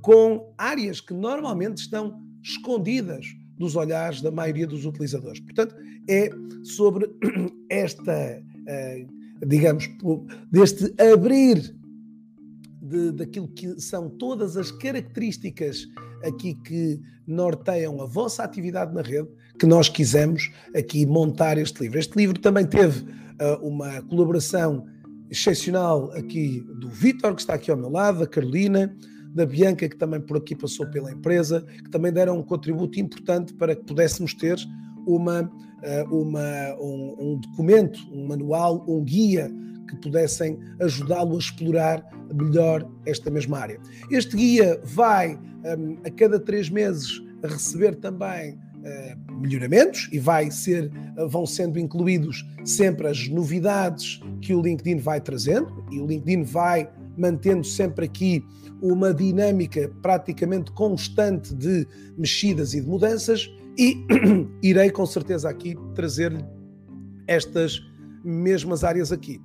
com 0.00 0.52
áreas 0.56 1.00
que 1.00 1.12
normalmente 1.12 1.78
estão 1.78 2.18
escondidas 2.42 3.26
dos 3.58 3.76
olhares 3.76 4.22
da 4.22 4.30
maioria 4.30 4.66
dos 4.66 4.86
utilizadores. 4.86 5.40
Portanto, 5.40 5.74
é 6.08 6.30
sobre 6.62 7.10
esta, 7.68 8.42
uh, 8.42 9.46
digamos, 9.46 9.88
deste 10.50 10.94
abrir 11.12 11.77
de, 12.88 13.12
daquilo 13.12 13.48
que 13.48 13.80
são 13.80 14.08
todas 14.08 14.56
as 14.56 14.70
características 14.70 15.86
aqui 16.24 16.54
que 16.54 17.00
norteiam 17.26 18.00
a 18.00 18.06
vossa 18.06 18.42
atividade 18.42 18.94
na 18.94 19.02
rede, 19.02 19.28
que 19.58 19.66
nós 19.66 19.88
quisemos 19.88 20.50
aqui 20.74 21.04
montar 21.04 21.58
este 21.58 21.82
livro. 21.82 21.98
Este 21.98 22.16
livro 22.16 22.38
também 22.38 22.66
teve 22.66 23.02
uh, 23.02 23.66
uma 23.66 24.00
colaboração 24.02 24.86
excepcional 25.30 26.10
aqui 26.12 26.64
do 26.80 26.88
Vitor, 26.88 27.34
que 27.34 27.42
está 27.42 27.54
aqui 27.54 27.70
ao 27.70 27.76
meu 27.76 27.90
lado, 27.90 28.20
da 28.20 28.26
Carolina, 28.26 28.96
da 29.34 29.44
Bianca, 29.44 29.88
que 29.88 29.96
também 29.96 30.20
por 30.20 30.38
aqui 30.38 30.56
passou 30.56 30.86
pela 30.86 31.12
empresa, 31.12 31.64
que 31.84 31.90
também 31.90 32.12
deram 32.12 32.38
um 32.38 32.42
contributo 32.42 32.98
importante 32.98 33.52
para 33.52 33.76
que 33.76 33.84
pudéssemos 33.84 34.32
ter 34.32 34.56
uma, 35.06 35.42
uh, 35.42 36.14
uma, 36.14 36.74
um, 36.80 37.16
um 37.18 37.40
documento, 37.40 38.00
um 38.10 38.26
manual, 38.26 38.84
um 38.88 39.04
guia 39.04 39.52
que 39.88 39.96
pudessem 39.96 40.58
ajudá-lo 40.80 41.34
a 41.34 41.38
explorar 41.38 42.04
melhor 42.32 42.88
esta 43.06 43.30
mesma 43.30 43.58
área. 43.58 43.80
Este 44.10 44.36
guia 44.36 44.80
vai 44.84 45.36
um, 45.36 45.98
a 46.04 46.10
cada 46.10 46.38
três 46.38 46.68
meses 46.70 47.20
receber 47.42 47.96
também 47.96 48.52
uh, 48.54 49.40
melhoramentos 49.40 50.08
e 50.12 50.18
vai 50.18 50.50
ser, 50.50 50.90
uh, 51.16 51.28
vão 51.28 51.46
sendo 51.46 51.78
incluídos 51.78 52.46
sempre 52.64 53.08
as 53.08 53.28
novidades 53.28 54.20
que 54.40 54.54
o 54.54 54.62
LinkedIn 54.62 54.98
vai 54.98 55.20
trazendo 55.20 55.84
e 55.90 56.00
o 56.00 56.06
LinkedIn 56.06 56.42
vai 56.42 56.90
mantendo 57.16 57.64
sempre 57.64 58.04
aqui 58.04 58.44
uma 58.80 59.12
dinâmica 59.12 59.90
praticamente 60.00 60.70
constante 60.72 61.54
de 61.54 61.86
mexidas 62.16 62.74
e 62.74 62.80
de 62.80 62.86
mudanças 62.86 63.50
e 63.76 64.04
irei 64.62 64.90
com 64.90 65.04
certeza 65.04 65.48
aqui 65.48 65.76
trazer-lhe 65.94 66.44
estas 67.26 67.80
mesmas 68.24 68.84
áreas 68.84 69.12
aqui. 69.12 69.40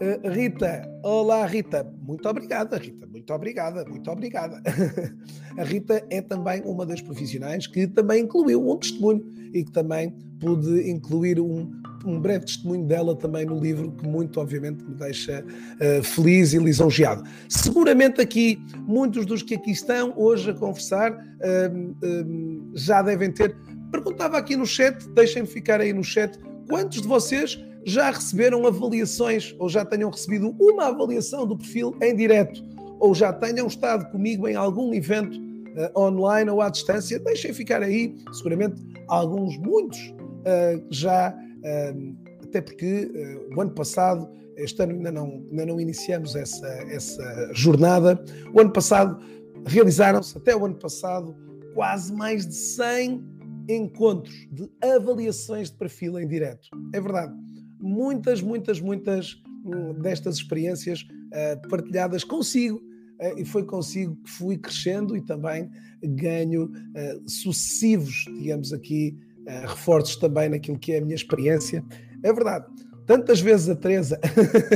Uh, 0.00 0.30
Rita, 0.30 0.88
olá 1.02 1.44
Rita, 1.44 1.86
muito 2.00 2.26
obrigada, 2.26 2.78
Rita, 2.78 3.06
muito 3.06 3.30
obrigada, 3.34 3.84
muito 3.84 4.10
obrigada. 4.10 4.62
a 5.58 5.62
Rita 5.62 6.02
é 6.08 6.22
também 6.22 6.62
uma 6.64 6.86
das 6.86 7.02
profissionais 7.02 7.66
que 7.66 7.86
também 7.86 8.22
incluiu 8.22 8.66
um 8.66 8.78
testemunho 8.78 9.22
e 9.52 9.62
que 9.62 9.70
também 9.70 10.10
pude 10.40 10.90
incluir 10.90 11.38
um, 11.38 11.70
um 12.06 12.18
breve 12.18 12.46
testemunho 12.46 12.86
dela 12.86 13.14
também 13.14 13.44
no 13.44 13.60
livro, 13.60 13.92
que 13.92 14.08
muito 14.08 14.40
obviamente 14.40 14.82
me 14.82 14.94
deixa 14.94 15.44
uh, 15.44 16.02
feliz 16.02 16.54
e 16.54 16.58
lisonjeado. 16.58 17.22
Seguramente 17.46 18.22
aqui, 18.22 18.58
muitos 18.86 19.26
dos 19.26 19.42
que 19.42 19.56
aqui 19.56 19.72
estão 19.72 20.14
hoje 20.16 20.50
a 20.50 20.54
conversar 20.54 21.12
uh, 21.12 21.16
uh, 21.16 22.70
já 22.72 23.02
devem 23.02 23.30
ter. 23.30 23.54
Perguntava 23.92 24.38
aqui 24.38 24.56
no 24.56 24.64
chat, 24.64 25.06
deixem-me 25.10 25.46
ficar 25.46 25.78
aí 25.78 25.92
no 25.92 26.02
chat, 26.02 26.38
quantos 26.66 27.02
de 27.02 27.06
vocês 27.06 27.62
já 27.90 28.10
receberam 28.10 28.66
avaliações 28.66 29.54
ou 29.58 29.68
já 29.68 29.84
tenham 29.84 30.10
recebido 30.10 30.54
uma 30.60 30.86
avaliação 30.86 31.46
do 31.46 31.56
perfil 31.56 31.96
em 32.00 32.14
direto 32.14 32.62
ou 33.00 33.14
já 33.14 33.32
tenham 33.32 33.66
estado 33.66 34.10
comigo 34.10 34.46
em 34.46 34.54
algum 34.54 34.94
evento 34.94 35.36
uh, 35.36 36.00
online 36.00 36.50
ou 36.50 36.60
à 36.60 36.68
distância, 36.68 37.18
deixem 37.18 37.52
ficar 37.52 37.82
aí, 37.82 38.16
seguramente 38.32 38.80
alguns, 39.08 39.56
muitos 39.58 39.98
uh, 40.08 40.86
já, 40.90 41.34
uh, 41.34 42.16
até 42.44 42.60
porque 42.60 43.10
o 43.56 43.60
ano 43.60 43.70
passado, 43.70 44.28
este 44.56 44.82
ano 44.82 44.92
ainda 44.92 45.10
não, 45.10 45.44
ainda 45.50 45.66
não 45.66 45.80
iniciamos 45.80 46.36
essa, 46.36 46.66
essa 46.90 47.50
jornada, 47.54 48.22
o 48.52 48.60
ano 48.60 48.70
passado 48.70 49.18
realizaram-se, 49.66 50.36
até 50.36 50.54
o 50.54 50.64
ano 50.64 50.74
passado, 50.74 51.34
quase 51.74 52.12
mais 52.12 52.46
de 52.46 52.54
100 52.54 53.24
encontros 53.68 54.48
de 54.50 54.70
avaliações 54.82 55.70
de 55.70 55.76
perfil 55.76 56.18
em 56.18 56.26
direto. 56.26 56.68
É 56.92 57.00
verdade 57.00 57.32
muitas, 57.80 58.42
muitas, 58.42 58.80
muitas 58.80 59.42
hum, 59.64 59.94
destas 59.94 60.36
experiências 60.36 61.02
uh, 61.02 61.68
partilhadas 61.68 62.24
consigo. 62.24 62.78
Uh, 63.20 63.38
e 63.38 63.44
foi 63.44 63.64
consigo 63.64 64.16
que 64.24 64.30
fui 64.30 64.56
crescendo 64.56 65.16
e 65.16 65.20
também 65.20 65.70
ganho 66.02 66.64
uh, 66.64 67.28
sucessivos, 67.28 68.24
digamos 68.38 68.72
aqui, 68.72 69.16
reforços 69.62 70.16
também 70.16 70.48
naquilo 70.48 70.78
que 70.78 70.92
é 70.92 70.98
a 70.98 71.00
minha 71.00 71.14
experiência. 71.14 71.84
É 72.22 72.32
verdade, 72.32 72.66
tantas 73.06 73.40
vezes 73.40 73.68
a 73.68 73.74
Teresa, 73.74 74.20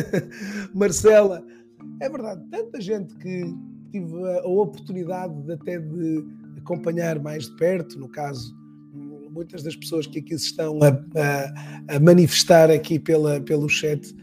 Marcela, 0.74 1.44
é 2.00 2.08
verdade, 2.08 2.42
tanta 2.50 2.80
gente 2.80 3.14
que 3.16 3.54
tive 3.92 4.28
a 4.38 4.48
oportunidade 4.48 5.40
de, 5.42 5.52
até 5.52 5.78
de 5.78 6.24
acompanhar 6.58 7.20
mais 7.20 7.48
de 7.48 7.56
perto, 7.56 7.98
no 8.00 8.08
caso, 8.08 8.52
muitas 9.34 9.62
das 9.62 9.74
pessoas 9.74 10.06
que 10.06 10.20
aqui 10.20 10.38
se 10.38 10.46
estão 10.46 10.78
a, 10.82 10.88
a, 10.88 11.96
a 11.96 12.00
manifestar 12.00 12.70
aqui 12.70 12.98
pela, 12.98 13.40
pelo 13.40 13.68
chat, 13.68 14.14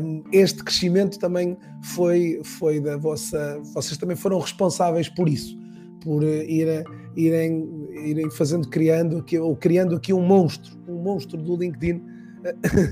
um, 0.00 0.22
este 0.32 0.62
crescimento 0.62 1.18
também 1.18 1.56
foi, 1.82 2.40
foi 2.44 2.80
da 2.80 2.96
vossa. 2.96 3.58
Vocês 3.74 3.98
também 3.98 4.16
foram 4.16 4.38
responsáveis 4.38 5.08
por 5.08 5.28
isso, 5.28 5.58
por 6.02 6.22
ir, 6.22 6.84
irem, 7.16 7.88
irem 8.04 8.30
fazendo, 8.30 8.68
criando 8.68 9.18
aqui, 9.18 9.38
ou 9.38 9.56
criando 9.56 9.96
aqui 9.96 10.12
um 10.12 10.24
monstro, 10.24 10.78
um 10.86 11.02
monstro 11.02 11.38
do 11.42 11.56
LinkedIn. 11.56 12.02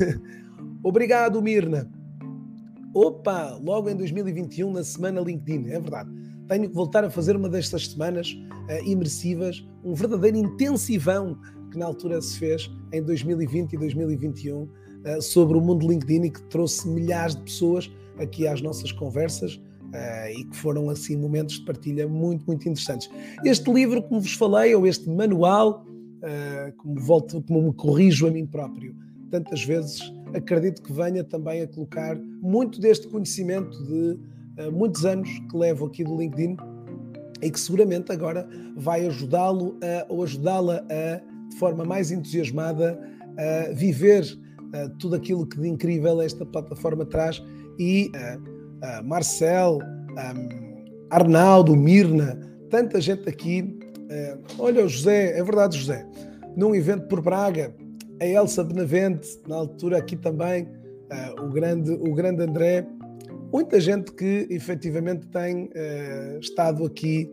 Obrigado, 0.83 1.41
Mirna. 1.43 1.89
Opa, 2.95 3.57
logo 3.63 3.89
em 3.89 3.97
2021, 3.97 4.73
na 4.73 4.83
semana 4.83 5.21
LinkedIn, 5.21 5.69
é 5.69 5.79
verdade. 5.79 6.11
Tenho 6.49 6.69
que 6.69 6.75
voltar 6.75 7.05
a 7.05 7.11
fazer 7.11 7.37
uma 7.37 7.49
destas 7.49 7.89
semanas 7.89 8.33
uh, 8.33 8.85
imersivas, 8.85 9.65
um 9.85 9.95
verdadeiro 9.95 10.39
intensivão 10.39 11.39
que 11.71 11.79
na 11.79 11.87
altura 11.87 12.21
se 12.21 12.39
fez 12.39 12.71
em 12.93 13.03
2020 13.03 13.73
e 13.73 13.79
2021 13.79 14.63
uh, 14.63 14.69
eh, 15.05 15.21
sobre 15.21 15.57
o 15.57 15.61
mundo 15.61 15.89
LinkedIn 15.89 16.25
e 16.25 16.31
que 16.31 16.43
trouxe 16.45 16.89
milhares 16.89 17.37
de 17.37 17.43
pessoas 17.43 17.91
aqui 18.19 18.47
às 18.47 18.61
nossas 18.61 18.93
conversas 18.93 19.55
uh, 19.55 20.39
e 20.39 20.45
que 20.45 20.57
foram 20.57 20.91
assim 20.91 21.17
momentos 21.17 21.57
de 21.57 21.65
partilha 21.65 22.07
muito, 22.09 22.45
muito 22.47 22.69
interessantes. 22.69 23.09
Este 23.45 23.73
livro, 23.73 24.03
como 24.03 24.21
vos 24.21 24.33
falei, 24.33 24.75
ou 24.75 24.87
este 24.87 25.09
manual, 25.09 25.87
como 26.77 27.01
volto, 27.01 27.43
como 27.43 27.63
me 27.63 27.73
corrijo 27.73 28.27
a 28.27 28.31
mim 28.31 28.45
próprio, 28.45 28.95
tantas 29.31 29.65
vezes 29.65 30.13
acredito 30.35 30.83
que 30.83 30.93
venha 30.93 31.25
também 31.25 31.63
a 31.63 31.67
colocar 31.67 32.15
muito 32.43 32.79
deste 32.79 33.09
conhecimento 33.09 33.83
de 33.85 34.19
muitos 34.71 35.07
anos 35.07 35.31
que 35.51 35.57
levo 35.57 35.87
aqui 35.87 36.05
do 36.05 36.15
LinkedIn 36.15 36.59
e 37.41 37.51
que 37.51 37.59
seguramente 37.59 38.13
agora 38.13 38.47
vai 38.77 39.07
ajudá-lo 39.07 39.79
ou 40.11 40.23
ajudá-la 40.23 40.85
a, 40.91 41.23
de 41.51 41.57
forma 41.57 41.85
mais 41.85 42.11
entusiasmada, 42.11 42.99
a 43.37 43.73
viver 43.75 44.25
tudo 44.99 45.17
aquilo 45.17 45.47
que 45.47 45.61
de 45.61 45.69
incrível 45.69 46.21
esta 46.23 46.47
plataforma 46.47 47.05
traz. 47.05 47.43
E 47.79 48.11
Marcel, 49.05 49.79
Arnaldo, 51.11 51.77
Mirna, 51.77 52.41
tanta 52.71 53.01
gente 53.01 53.29
aqui. 53.29 53.79
olha, 54.59 54.85
o 54.85 54.89
José, 54.89 55.39
é 55.39 55.43
verdade, 55.43 55.79
José, 55.79 56.07
num 56.57 56.75
evento 56.75 57.07
por 57.09 57.21
Braga, 57.21 57.75
a 58.21 58.27
Elsa 58.27 58.63
Benavente, 58.63 59.29
na 59.49 59.57
altura 59.57 59.99
aqui 59.99 60.17
também, 60.17 60.69
o, 61.43 61.49
grande, 61.49 61.91
o 61.93 62.15
grande 62.15 62.43
André, 62.43 62.87
muita 63.53 63.81
gente 63.81 64.13
que 64.13 64.47
efetivamente 64.51 65.27
tem 65.29 65.71
estado 66.41 66.85
aqui 66.85 67.31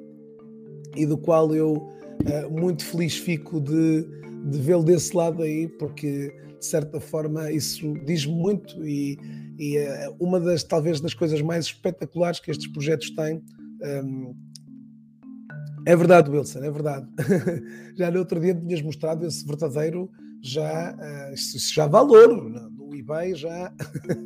e 0.96 1.06
do 1.06 1.18
qual 1.18 1.54
eu 1.54 1.88
uh, 2.24 2.52
muito 2.52 2.86
feliz 2.86 3.18
fico 3.18 3.60
de, 3.60 4.06
de 4.50 4.60
vê-lo 4.60 4.84
desse 4.84 5.16
lado 5.16 5.44
aí, 5.44 5.68
porque 5.68 6.34
de 6.60 6.66
certa 6.66 7.00
forma 7.00 7.52
isso 7.52 7.94
diz 8.06 8.26
muito 8.26 8.86
e, 8.86 9.18
e 9.60 9.78
uma 10.20 10.40
das 10.40 10.64
talvez 10.64 11.00
das 11.00 11.14
coisas 11.14 11.42
mais 11.42 11.66
espetaculares 11.66 12.40
que 12.40 12.52
estes 12.52 12.68
projetos 12.68 13.12
têm. 13.12 13.44
Um, 14.04 14.36
é 15.86 15.96
verdade, 15.96 16.30
Wilson, 16.30 16.60
é 16.64 16.72
verdade. 16.72 17.08
Já 17.96 18.12
no 18.12 18.20
outro 18.20 18.40
dia 18.40 18.54
me 18.54 18.62
tinhas 18.62 18.82
mostrado 18.82 19.26
esse 19.26 19.46
verdadeiro 19.46 20.10
já, 20.42 20.94
uh, 20.94 21.60
já 21.74 21.88
valor 21.88 22.50
no 22.50 22.96
eBay 22.96 23.36
já 23.36 23.74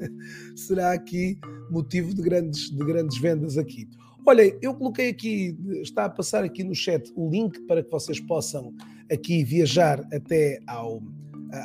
será 0.56 0.92
aqui 0.94 1.38
motivo 1.70 2.14
de 2.14 2.22
grandes, 2.22 2.70
de 2.70 2.84
grandes 2.84 3.20
vendas 3.20 3.58
aqui. 3.58 3.88
Olhem, 4.24 4.56
eu 4.62 4.76
coloquei 4.76 5.10
aqui, 5.10 5.58
está 5.82 6.06
a 6.06 6.10
passar 6.10 6.44
aqui 6.44 6.64
no 6.64 6.76
chat 6.76 7.12
o 7.16 7.28
link 7.28 7.60
para 7.62 7.82
que 7.82 7.90
vocês 7.90 8.20
possam 8.20 8.72
aqui 9.12 9.44
viajar 9.44 10.00
até 10.14 10.62
ao, 10.68 10.98
uh, 10.98 11.04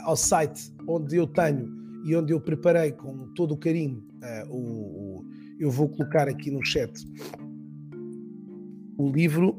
ao 0.04 0.16
site 0.16 0.72
onde 0.88 1.16
eu 1.16 1.26
tenho 1.26 1.70
e 2.06 2.16
onde 2.16 2.32
eu 2.32 2.40
preparei 2.40 2.92
com 2.92 3.28
todo 3.34 3.52
o 3.52 3.58
carinho 3.58 4.02
uh, 4.22 4.50
o, 4.50 4.58
o, 4.58 5.24
eu 5.60 5.70
vou 5.70 5.86
colocar 5.86 6.28
aqui 6.28 6.50
no 6.50 6.64
chat 6.64 6.90
o 8.96 9.10
livro, 9.10 9.58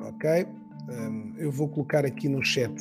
ok? 0.00 0.46
Um, 0.88 1.34
eu 1.36 1.50
vou 1.50 1.68
colocar 1.68 2.04
aqui 2.04 2.28
no 2.28 2.44
chat 2.44 2.72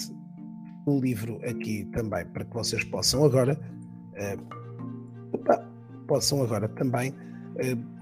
o 0.86 1.00
livro 1.00 1.40
aqui 1.44 1.86
também 1.92 2.24
para 2.28 2.46
que 2.46 2.54
vocês 2.54 2.84
possam 2.84 3.26
agora 3.26 3.60
uh, 4.14 5.34
opa, 5.34 5.58
possam 6.08 6.44
agora 6.44 6.70
também 6.70 7.10
uh, 7.12 7.99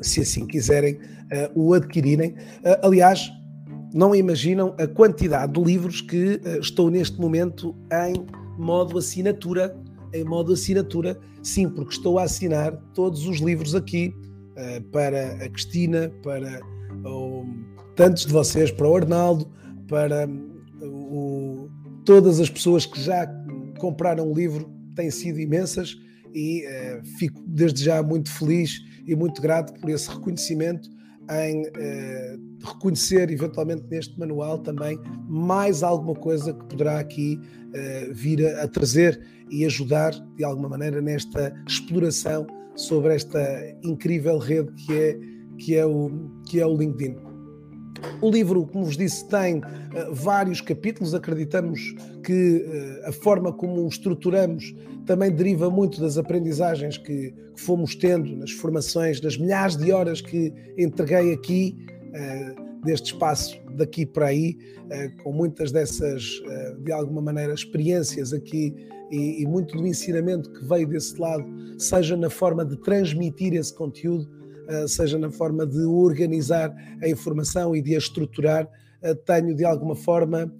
se 0.00 0.20
assim 0.20 0.46
quiserem 0.46 0.94
uh, 0.94 1.00
o 1.54 1.74
adquirirem. 1.74 2.34
Aliás 2.82 3.30
não 3.94 4.14
imaginam 4.14 4.74
a 4.78 4.86
quantidade 4.86 5.52
de 5.52 5.62
livros 5.62 6.00
que 6.00 6.40
estou 6.60 6.90
neste 6.90 7.20
momento 7.20 7.76
em 8.08 8.14
modo 8.58 8.96
assinatura 8.98 9.76
em 10.14 10.24
modo 10.24 10.52
assinatura. 10.52 11.18
Sim 11.42 11.68
porque 11.68 11.94
estou 11.94 12.18
a 12.18 12.24
assinar 12.24 12.76
todos 12.94 13.26
os 13.26 13.38
livros 13.38 13.74
aqui 13.74 14.14
para 14.92 15.32
a 15.44 15.48
Cristina 15.48 16.12
para 16.22 16.60
tantos 17.96 18.26
de 18.26 18.32
vocês 18.32 18.70
para 18.70 18.86
o 18.86 18.96
Arnaldo 18.96 19.50
para 19.88 20.28
o, 20.82 21.68
todas 22.04 22.38
as 22.38 22.48
pessoas 22.48 22.86
que 22.86 23.00
já 23.00 23.26
compraram 23.78 24.30
o 24.30 24.34
livro 24.34 24.70
têm 24.94 25.10
sido 25.10 25.40
imensas 25.40 25.96
e 26.34 26.64
fico 27.18 27.42
desde 27.46 27.84
já 27.84 28.02
muito 28.02 28.30
feliz 28.30 28.78
e 29.06 29.14
muito 29.14 29.40
grato 29.40 29.72
por 29.80 29.90
esse 29.90 30.08
reconhecimento 30.08 30.88
em 31.30 31.62
uh, 31.62 32.66
reconhecer 32.66 33.30
eventualmente 33.30 33.84
neste 33.88 34.18
manual 34.18 34.58
também 34.58 34.98
mais 35.28 35.82
alguma 35.82 36.14
coisa 36.14 36.52
que 36.52 36.64
poderá 36.66 36.98
aqui 36.98 37.38
uh, 37.38 38.12
vir 38.12 38.44
a, 38.46 38.64
a, 38.64 38.68
trazer 38.68 39.20
e 39.50 39.64
ajudar 39.64 40.12
de 40.36 40.44
alguma 40.44 40.68
maneira 40.68 41.00
nesta 41.00 41.54
exploração 41.66 42.46
sobre 42.74 43.14
esta 43.14 43.40
incrível 43.82 44.38
rede 44.38 44.72
que 44.72 44.92
é, 44.92 45.18
que 45.58 45.76
é, 45.76 45.86
o, 45.86 46.10
que 46.46 46.60
é 46.60 46.66
o 46.66 46.76
LinkedIn. 46.76 47.31
O 48.20 48.30
livro, 48.30 48.66
como 48.66 48.84
vos 48.84 48.96
disse, 48.96 49.26
tem 49.28 49.58
uh, 49.58 49.62
vários 50.12 50.60
capítulos. 50.60 51.14
Acreditamos 51.14 51.94
que 52.22 53.02
uh, 53.04 53.08
a 53.08 53.12
forma 53.12 53.52
como 53.52 53.84
o 53.84 53.88
estruturamos 53.88 54.74
também 55.06 55.30
deriva 55.30 55.68
muito 55.70 56.00
das 56.00 56.16
aprendizagens 56.16 56.96
que, 56.96 57.32
que, 57.32 57.62
fomos 57.62 57.94
tendo 57.94 58.36
nas 58.36 58.52
formações, 58.52 59.20
das 59.20 59.36
milhares 59.36 59.76
de 59.76 59.92
horas 59.92 60.20
que 60.20 60.52
entreguei 60.78 61.32
aqui, 61.32 61.76
uh, 62.08 62.82
deste 62.84 63.12
espaço 63.12 63.60
daqui 63.76 64.04
para 64.04 64.26
aí, 64.26 64.58
com 65.22 65.32
muitas 65.32 65.70
dessas, 65.70 66.42
de 66.80 66.90
alguma 66.90 67.22
maneira, 67.22 67.54
experiências 67.54 68.32
aqui 68.32 68.74
e, 69.12 69.42
e 69.42 69.46
muito 69.46 69.76
do 69.76 69.86
ensinamento 69.86 70.50
que 70.50 70.64
veio 70.64 70.88
desse 70.88 71.20
lado, 71.20 71.44
seja 71.78 72.16
na 72.16 72.30
forma 72.30 72.64
de 72.64 72.76
transmitir 72.78 73.52
esse 73.52 73.72
conteúdo 73.74 74.26
eh, 74.28 74.41
seja 74.88 75.18
na 75.18 75.30
forma 75.30 75.66
de 75.66 75.84
organizar 75.84 76.74
a 77.02 77.08
informação 77.08 77.74
e 77.74 77.82
de 77.82 77.94
a 77.94 77.98
estruturar, 77.98 78.68
eh, 79.02 79.14
tenho 79.14 79.54
de 79.54 79.64
alguma 79.64 79.96
forma 79.96 80.52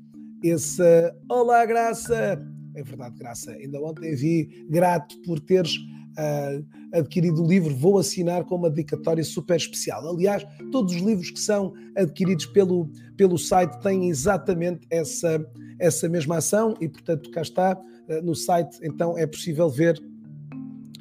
esse 0.43 0.83
Olá, 1.29 1.65
Graça! 1.65 2.43
É 2.75 2.83
verdade, 2.83 3.17
Graça. 3.19 3.53
Ainda 3.53 3.81
ontem 3.81 4.15
vi, 4.15 4.67
grato 4.69 5.21
por 5.23 5.39
teres 5.39 5.77
uh, 5.77 6.65
adquirido 6.93 7.45
o 7.45 7.47
livro, 7.47 7.75
vou 7.77 7.99
assinar 7.99 8.45
com 8.45 8.57
uma 8.57 8.71
dedicatória 8.71 9.23
super 9.23 9.57
especial. 9.57 10.09
Aliás, 10.09 10.45
todos 10.73 10.95
os 10.95 11.01
livros 11.01 11.31
que 11.31 11.39
são 11.39 11.73
adquiridos 11.97 12.47
pelo, 12.47 12.91
pelo 13.17 13.39
site 13.39 13.79
têm 13.81 14.09
exatamente 14.09 14.87
essa, 14.91 15.45
essa 15.79 16.09
mesma 16.09 16.39
ação 16.39 16.75
e, 16.81 16.89
portanto, 16.89 17.31
cá 17.31 17.43
está. 17.43 17.79
Uh, 18.09 18.23
no 18.23 18.35
site, 18.35 18.79
então, 18.83 19.17
é 19.17 19.27
possível 19.27 19.69
ver 19.69 20.03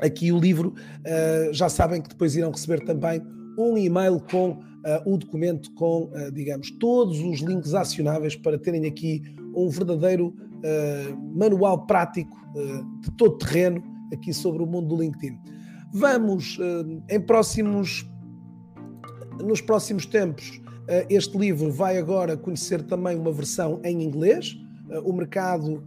aqui 0.02 0.32
o 0.32 0.40
livro, 0.40 0.74
uh, 0.74 1.54
já 1.54 1.70
sabem 1.70 2.02
que 2.02 2.10
depois 2.10 2.36
irão 2.36 2.52
receber 2.52 2.84
também 2.84 3.22
um 3.58 3.78
e-mail 3.78 4.20
com 4.20 4.52
uh, 4.52 4.60
o 5.06 5.18
documento 5.18 5.72
com, 5.74 6.06
uh, 6.06 6.32
digamos, 6.34 6.72
todos 6.72 7.20
os 7.20 7.40
links 7.40 7.74
acionáveis 7.74 8.36
para 8.36 8.58
terem 8.58 8.86
aqui 8.88 9.22
um 9.56 9.70
verdadeiro 9.70 10.34
manual 11.34 11.88
prático 11.88 12.38
de 13.02 13.12
todo 13.18 13.40
terreno 13.40 13.84
aqui 14.14 14.32
sobre 14.32 14.62
o 14.62 14.68
mundo 14.68 14.90
do 14.90 15.02
LinkedIn. 15.02 15.36
Vamos, 15.92 16.60
em 17.10 17.20
próximos, 17.20 18.08
nos 19.44 19.60
próximos 19.60 20.06
tempos, 20.06 20.62
este 21.10 21.36
livro 21.36 21.72
vai 21.72 21.98
agora 21.98 22.38
conhecer 22.38 22.84
também 22.84 23.18
uma 23.18 23.32
versão 23.32 23.82
em 23.84 24.04
inglês. 24.04 24.56
O 25.04 25.12
mercado 25.12 25.84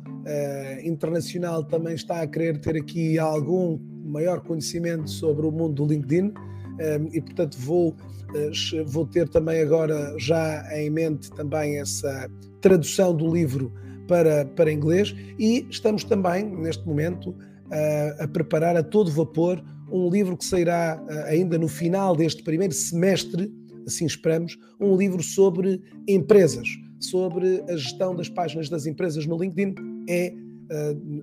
internacional 0.82 1.62
também 1.62 1.94
está 1.94 2.20
a 2.20 2.26
querer 2.26 2.60
ter 2.60 2.76
aqui 2.76 3.16
algum 3.16 3.78
maior 4.14 4.40
conhecimento 4.40 5.10
sobre 5.10 5.44
o 5.46 5.50
mundo 5.50 5.74
do 5.74 5.86
LinkedIn 5.92 6.32
ehm, 6.78 7.08
e, 7.12 7.20
portanto, 7.20 7.58
vou, 7.58 7.94
eh, 8.34 8.84
vou 8.86 9.06
ter 9.06 9.28
também 9.28 9.60
agora 9.60 10.14
já 10.18 10.64
em 10.78 10.88
mente 10.88 11.30
também 11.32 11.80
essa 11.80 12.30
tradução 12.60 13.14
do 13.14 13.32
livro 13.32 13.72
para, 14.06 14.44
para 14.44 14.72
inglês 14.72 15.14
e 15.38 15.66
estamos 15.68 16.04
também, 16.04 16.44
neste 16.44 16.86
momento, 16.86 17.34
a, 17.70 18.24
a 18.24 18.28
preparar 18.28 18.76
a 18.76 18.82
todo 18.82 19.10
vapor 19.10 19.62
um 19.90 20.08
livro 20.08 20.36
que 20.36 20.44
sairá 20.44 21.02
ainda 21.26 21.58
no 21.58 21.68
final 21.68 22.16
deste 22.16 22.42
primeiro 22.42 22.72
semestre, 22.72 23.52
assim 23.86 24.06
esperamos, 24.06 24.58
um 24.80 24.96
livro 24.96 25.22
sobre 25.22 25.82
empresas, 26.08 26.66
sobre 26.98 27.62
a 27.68 27.76
gestão 27.76 28.14
das 28.14 28.28
páginas 28.28 28.68
das 28.68 28.86
empresas 28.86 29.26
no 29.26 29.36
LinkedIn. 29.36 29.74
É 30.08 30.32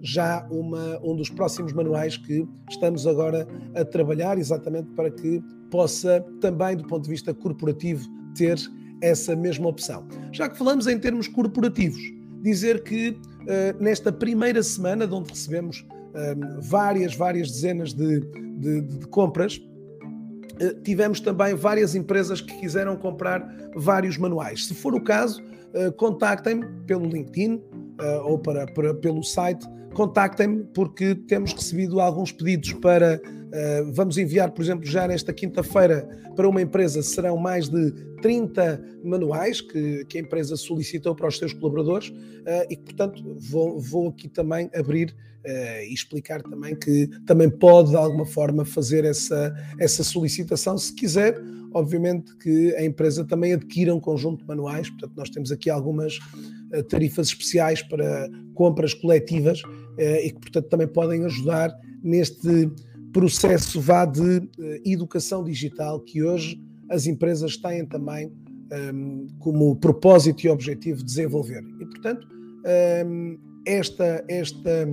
já 0.02 0.48
uma, 0.50 1.00
um 1.04 1.16
dos 1.16 1.30
próximos 1.30 1.74
manuais 1.74 2.18
que 2.18 2.48
estamos 2.70 3.08
agora 3.08 3.48
a 3.76 3.84
trabalhar, 3.84 4.38
exatamente 4.38 4.90
para 4.92 5.10
que 5.10 5.42
possa 5.70 6.24
também, 6.40 6.76
do 6.76 6.86
ponto 6.86 7.04
de 7.04 7.10
vista 7.10 7.34
corporativo, 7.34 8.08
ter 8.36 8.58
essa 9.02 9.36
mesma 9.36 9.68
opção. 9.68 10.08
Já 10.32 10.48
que 10.48 10.58
falamos 10.58 10.88
em 10.88 11.00
termos 11.00 11.28
corporativos, 11.28 12.02
dizer 12.42 12.84
que 12.84 13.10
uh, 13.10 13.84
nesta 13.84 14.12
primeira 14.12 14.62
semana, 14.62 15.08
de 15.08 15.14
onde 15.14 15.30
recebemos 15.30 15.80
uh, 15.80 16.62
várias, 16.62 17.16
várias 17.16 17.50
dezenas 17.50 17.94
de, 17.94 18.20
de, 18.60 18.82
de 18.82 19.08
compras, 19.08 19.60
tivemos 20.84 21.20
também 21.20 21.56
várias 21.56 21.96
empresas 21.96 22.40
que 22.40 22.54
quiseram 22.60 22.96
comprar 22.96 23.42
vários 23.76 24.16
manuais. 24.16 24.68
Se 24.68 24.76
for 24.76 24.94
o 24.94 25.02
caso, 25.02 25.42
contactem-me 25.98 26.68
pelo 26.86 27.08
LinkedIn 27.08 27.60
ou 28.26 28.40
para, 28.40 28.66
para, 28.68 28.94
pelo 28.94 29.24
site 29.24 29.66
contactem-me 29.94 30.64
porque 30.74 31.16
temos 31.16 31.54
recebido 31.54 32.00
alguns 32.00 32.32
pedidos 32.32 32.74
para. 32.74 33.22
Uh, 33.26 33.92
vamos 33.92 34.18
enviar, 34.18 34.50
por 34.52 34.62
exemplo, 34.62 34.86
já 34.86 35.06
nesta 35.06 35.34
quinta-feira 35.34 36.08
para 36.38 36.48
uma 36.48 36.62
empresa, 36.62 37.04
serão 37.04 37.36
mais 37.36 37.68
de 37.68 37.92
30 38.22 38.82
manuais 39.04 39.60
que, 39.60 40.06
que 40.06 40.18
a 40.18 40.22
empresa 40.22 40.56
solicitou 40.56 41.14
para 41.14 41.28
os 41.28 41.38
seus 41.38 41.52
colaboradores 41.52 42.08
uh, 42.08 42.66
e 42.70 42.78
portanto, 42.78 43.22
vou, 43.38 43.78
vou 43.78 44.08
aqui 44.08 44.30
também 44.30 44.70
abrir 44.74 45.14
uh, 45.46 45.84
e 45.86 45.94
explicar 45.94 46.42
também 46.42 46.74
que 46.74 47.10
também 47.26 47.50
pode, 47.50 47.90
de 47.90 47.98
alguma 47.98 48.26
forma, 48.26 48.64
fazer 48.64 49.04
essa, 49.04 49.54
essa 49.78 50.04
solicitação 50.04 50.78
se 50.78 50.94
quiser. 50.94 51.38
Obviamente 51.74 52.36
que 52.38 52.74
a 52.76 52.86
empresa 52.86 53.26
também 53.26 53.54
adquira 53.54 53.94
um 53.94 54.00
conjunto 54.00 54.42
de 54.42 54.48
manuais, 54.48 54.90
portanto, 54.90 55.14
nós 55.16 55.30
temos 55.30 55.52
aqui 55.52 55.70
algumas 55.70 56.20
tarifas 56.90 57.28
especiais 57.28 57.82
para 57.82 58.30
compras 58.54 58.94
coletivas 58.94 59.62
eh, 59.98 60.28
e 60.28 60.32
que, 60.32 60.40
portanto, 60.40 60.70
também 60.70 60.88
podem 60.88 61.26
ajudar 61.26 61.72
neste 62.04 62.72
processo 63.12 63.80
vá 63.80 64.06
de 64.06 64.38
eh, 64.60 64.82
educação 64.86 65.44
digital 65.44 66.00
que 66.00 66.24
hoje 66.24 66.60
as 66.90 67.06
empresas 67.08 67.58
têm 67.58 67.86
também 67.86 68.32
ehm, 68.72 69.28
como 69.40 69.76
propósito 69.76 70.46
e 70.46 70.50
objetivo 70.50 71.04
desenvolver. 71.04 71.64
E, 71.80 71.86
portanto, 71.86 72.28
ehm, 72.66 73.38
esta, 73.66 74.24
esta 74.28 74.88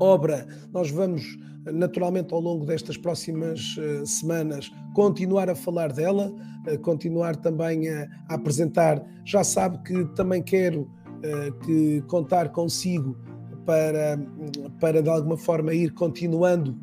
obra 0.00 0.46
nós 0.72 0.90
vamos 0.90 1.38
naturalmente 1.72 2.32
ao 2.32 2.40
longo 2.40 2.64
destas 2.64 2.96
próximas 2.96 3.76
uh, 3.76 4.06
semanas 4.06 4.70
continuar 4.94 5.50
a 5.50 5.54
falar 5.54 5.92
dela, 5.92 6.32
uh, 6.66 6.78
continuar 6.80 7.36
também 7.36 7.88
a, 7.88 8.08
a, 8.28 8.34
apresentar. 8.34 9.04
Já 9.24 9.44
sabe 9.44 9.78
que 9.82 10.04
também 10.14 10.42
quero 10.42 10.82
uh, 10.82 11.52
que 11.64 12.02
contar 12.08 12.48
consigo 12.50 13.16
para, 13.66 14.18
para 14.80 15.02
de 15.02 15.08
alguma 15.08 15.36
forma 15.36 15.74
ir 15.74 15.92
continuando, 15.92 16.76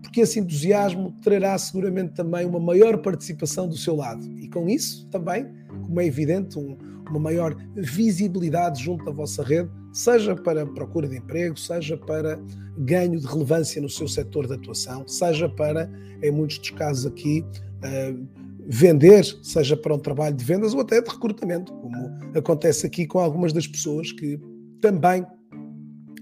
porque 0.00 0.20
esse 0.20 0.38
entusiasmo 0.38 1.12
trará 1.20 1.58
seguramente 1.58 2.14
também 2.14 2.46
uma 2.46 2.60
maior 2.60 2.98
participação 2.98 3.68
do 3.68 3.76
seu 3.76 3.96
lado 3.96 4.24
e 4.38 4.48
com 4.48 4.68
isso 4.68 5.06
também, 5.08 5.46
como 5.84 6.00
é 6.00 6.06
evidente, 6.06 6.58
um, 6.58 6.76
uma 7.08 7.18
maior 7.18 7.56
visibilidade 7.74 8.82
junto 8.82 9.04
da 9.04 9.12
vossa 9.12 9.42
rede, 9.42 9.70
seja 9.92 10.34
para 10.34 10.66
procura 10.66 11.08
de 11.08 11.16
emprego, 11.18 11.58
seja 11.58 11.96
para 11.96 12.38
ganho 12.78 13.20
de 13.20 13.26
relevância 13.26 13.80
no 13.80 13.88
seu 13.88 14.08
setor 14.08 14.46
de 14.46 14.54
atuação, 14.54 15.06
seja 15.06 15.48
para, 15.48 15.90
em 16.22 16.30
muitos 16.30 16.58
dos 16.58 16.70
casos 16.70 17.06
aqui, 17.06 17.44
uh, 17.78 18.44
vender, 18.66 19.24
seja 19.42 19.76
para 19.76 19.94
um 19.94 19.98
trabalho 19.98 20.34
de 20.34 20.44
vendas 20.44 20.74
ou 20.74 20.80
até 20.80 21.00
de 21.00 21.08
recrutamento, 21.08 21.72
como 21.72 21.96
acontece 22.36 22.86
aqui 22.86 23.06
com 23.06 23.18
algumas 23.18 23.52
das 23.52 23.66
pessoas 23.66 24.10
que 24.10 24.40
também 24.80 25.24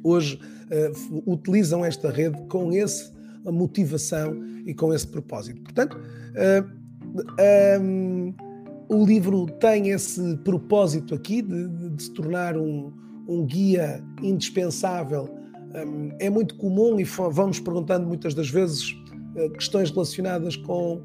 hoje 0.03 0.39
uh, 0.39 1.33
utilizam 1.33 1.85
esta 1.85 2.11
rede 2.11 2.37
com 2.49 2.73
essa 2.73 3.13
motivação 3.45 4.37
e 4.67 4.75
com 4.75 4.93
esse 4.93 5.07
propósito. 5.07 5.63
Portanto, 5.63 5.97
uh, 5.97 6.83
o 8.93 9.07
livro 9.07 9.47
tem 9.59 9.89
esse 9.89 10.37
propósito 10.39 11.15
aqui 11.15 11.41
de, 11.41 11.69
de, 11.69 12.03
se 12.03 12.11
tornar 12.13 12.57
um, 12.57 12.93
um 13.27 13.45
guia 13.45 14.05
indispensável. 14.23 15.29
Um, 15.75 16.11
é 16.19 16.29
muito 16.29 16.57
comum 16.57 17.01
e 17.01 17.05
vamos 17.05 17.59
perguntando 17.59 18.07
muitas 18.07 18.35
das 18.35 18.51
vezes 18.51 18.91
uh, 18.93 19.51
questões 19.53 19.91
relacionadas 19.91 20.57
com 20.57 21.01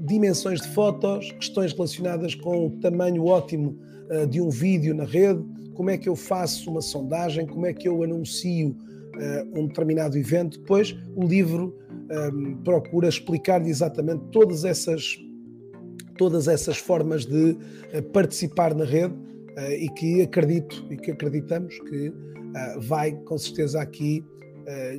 dimensões 0.00 0.60
de 0.60 0.68
fotos, 0.68 1.30
questões 1.32 1.72
relacionadas 1.72 2.34
com 2.34 2.66
o 2.66 2.70
tamanho 2.80 3.24
ótimo 3.24 3.78
uh, 4.10 4.26
de 4.26 4.40
um 4.40 4.50
vídeo 4.50 4.92
na 4.92 5.04
rede, 5.04 5.44
como 5.74 5.90
é 5.90 5.96
que 5.96 6.08
eu 6.08 6.16
faço 6.16 6.68
uma 6.68 6.80
sondagem, 6.80 7.46
como 7.46 7.64
é 7.66 7.72
que 7.72 7.86
eu 7.88 8.02
anuncio 8.02 8.70
uh, 8.70 9.60
um 9.60 9.68
determinado 9.68 10.18
evento. 10.18 10.58
Depois, 10.58 10.96
o 11.14 11.24
livro 11.24 11.76
um, 12.10 12.56
procura 12.64 13.08
explicar-lhe 13.08 13.70
exatamente 13.70 14.24
todas 14.32 14.64
essas, 14.64 15.16
todas 16.18 16.48
essas 16.48 16.76
formas 16.76 17.24
de 17.24 17.52
uh, 17.52 18.02
participar 18.12 18.74
na 18.74 18.84
rede 18.84 19.14
uh, 19.14 19.72
e 19.72 19.88
que 19.90 20.20
acredito 20.20 20.84
e 20.90 20.96
que 20.96 21.10
acreditamos 21.10 21.78
que 21.80 22.12
vai 22.80 23.12
com 23.12 23.36
certeza 23.36 23.80
aqui 23.80 24.24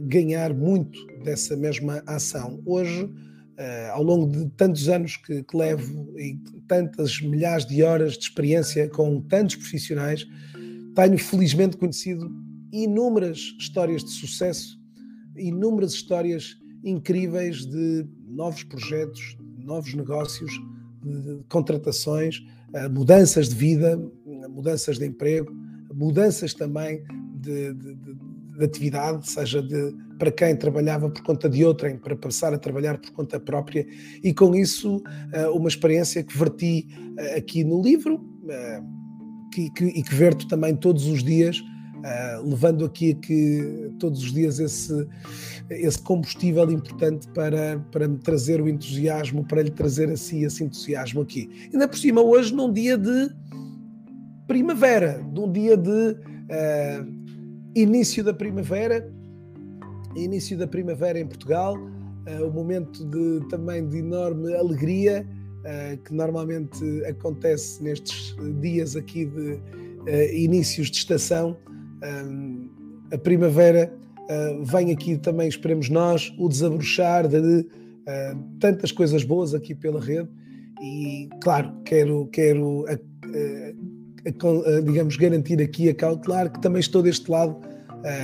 ganhar 0.03 0.53
muito 0.53 0.99
dessa 1.23 1.57
mesma 1.57 2.01
ação. 2.05 2.61
Hoje, 2.63 3.09
ao 3.91 4.03
longo 4.03 4.31
de 4.31 4.47
tantos 4.51 4.87
anos 4.87 5.17
que, 5.17 5.43
que 5.43 5.57
levo 5.57 6.17
e 6.17 6.39
tantas 6.67 7.19
milhares 7.19 7.65
de 7.65 7.81
horas 7.81 8.13
de 8.13 8.25
experiência 8.25 8.87
com 8.87 9.19
tantos 9.21 9.55
profissionais, 9.55 10.25
tenho 10.95 11.17
felizmente 11.17 11.75
conhecido 11.75 12.31
inúmeras 12.71 13.39
histórias 13.59 14.03
de 14.03 14.11
sucesso, 14.11 14.79
inúmeras 15.35 15.93
histórias 15.93 16.55
incríveis 16.83 17.65
de 17.65 18.05
novos 18.27 18.63
projetos, 18.63 19.37
novos 19.57 19.93
negócios, 19.93 20.51
de 21.01 21.43
contratações, 21.49 22.43
eh, 22.73 22.87
mudanças 22.89 23.49
de 23.49 23.55
vida, 23.55 23.99
mudanças 24.49 24.97
de 24.97 25.05
emprego, 25.05 25.51
mudanças 25.93 26.53
também 26.53 27.03
de, 27.35 27.73
de, 27.73 27.95
de, 27.95 28.15
de 28.57 28.65
atividade, 28.65 29.29
seja 29.29 29.61
de, 29.61 29.93
para 30.17 30.31
quem 30.31 30.55
trabalhava 30.55 31.09
por 31.09 31.23
conta 31.23 31.49
de 31.49 31.63
outrem, 31.63 31.97
para 31.97 32.15
passar 32.15 32.53
a 32.53 32.57
trabalhar 32.57 32.97
por 32.97 33.11
conta 33.11 33.39
própria, 33.39 33.85
e 34.23 34.33
com 34.33 34.55
isso 34.55 35.01
eh, 35.33 35.47
uma 35.49 35.69
experiência 35.69 36.23
que 36.23 36.37
verti 36.37 36.87
eh, 37.17 37.37
aqui 37.37 37.63
no 37.63 37.81
livro 37.81 38.27
que, 39.53 39.69
que, 39.71 39.85
e 39.85 40.01
que 40.01 40.15
verto 40.15 40.47
também 40.47 40.75
todos 40.75 41.05
os 41.05 41.23
dias, 41.23 41.61
uh, 41.99 42.49
levando 42.49 42.85
aqui 42.85 43.13
que 43.13 43.91
todos 43.99 44.23
os 44.23 44.31
dias 44.31 44.59
esse, 44.59 45.07
esse 45.69 46.01
combustível 46.01 46.69
importante 46.71 47.27
para, 47.29 47.79
para 47.91 48.07
me 48.07 48.17
trazer 48.17 48.61
o 48.61 48.67
entusiasmo, 48.67 49.45
para 49.45 49.61
lhe 49.61 49.71
trazer 49.71 50.09
assim 50.09 50.43
esse 50.43 50.63
entusiasmo 50.63 51.21
aqui. 51.21 51.49
Ainda 51.71 51.87
por 51.87 51.97
cima, 51.97 52.21
hoje, 52.21 52.53
num 52.53 52.71
dia 52.71 52.97
de 52.97 53.29
primavera, 54.47 55.23
num 55.33 55.51
dia 55.51 55.77
de 55.77 55.89
uh, 55.89 57.19
início 57.75 58.23
da 58.23 58.33
primavera, 58.33 59.07
início 60.15 60.57
da 60.57 60.67
primavera 60.67 61.19
em 61.19 61.27
Portugal, 61.27 61.75
uh, 61.75 62.45
um 62.45 62.51
momento 62.51 63.05
de, 63.05 63.47
também 63.47 63.87
de 63.87 63.97
enorme 63.97 64.53
alegria 64.55 65.25
uh, 65.59 65.97
que 66.03 66.13
normalmente 66.13 66.83
acontece 67.05 67.81
nestes 67.83 68.35
dias 68.59 68.95
aqui 68.95 69.25
de 69.25 69.51
uh, 69.53 70.33
inícios 70.33 70.89
de 70.89 70.97
estação. 70.97 71.57
A 73.11 73.17
primavera 73.17 73.91
uh, 74.19 74.63
vem 74.63 74.91
aqui 74.91 75.17
também, 75.17 75.47
esperemos 75.47 75.89
nós, 75.89 76.33
o 76.37 76.47
desabrochar 76.47 77.27
de 77.27 77.65
tantas 78.59 78.91
coisas 78.91 79.23
boas 79.23 79.53
aqui 79.53 79.75
pela 79.75 80.01
rede. 80.01 80.27
E, 80.81 81.29
claro, 81.43 81.71
quero, 81.85 82.27
quero 82.31 82.83
a, 82.87 82.93
a, 82.93 84.77
a, 84.77 84.81
digamos, 84.81 85.15
garantir 85.15 85.61
aqui, 85.61 85.89
a 85.89 85.93
cautelar 85.93 86.51
que 86.51 86.59
também 86.59 86.79
estou 86.79 87.03
deste 87.03 87.29
lado 87.29 87.59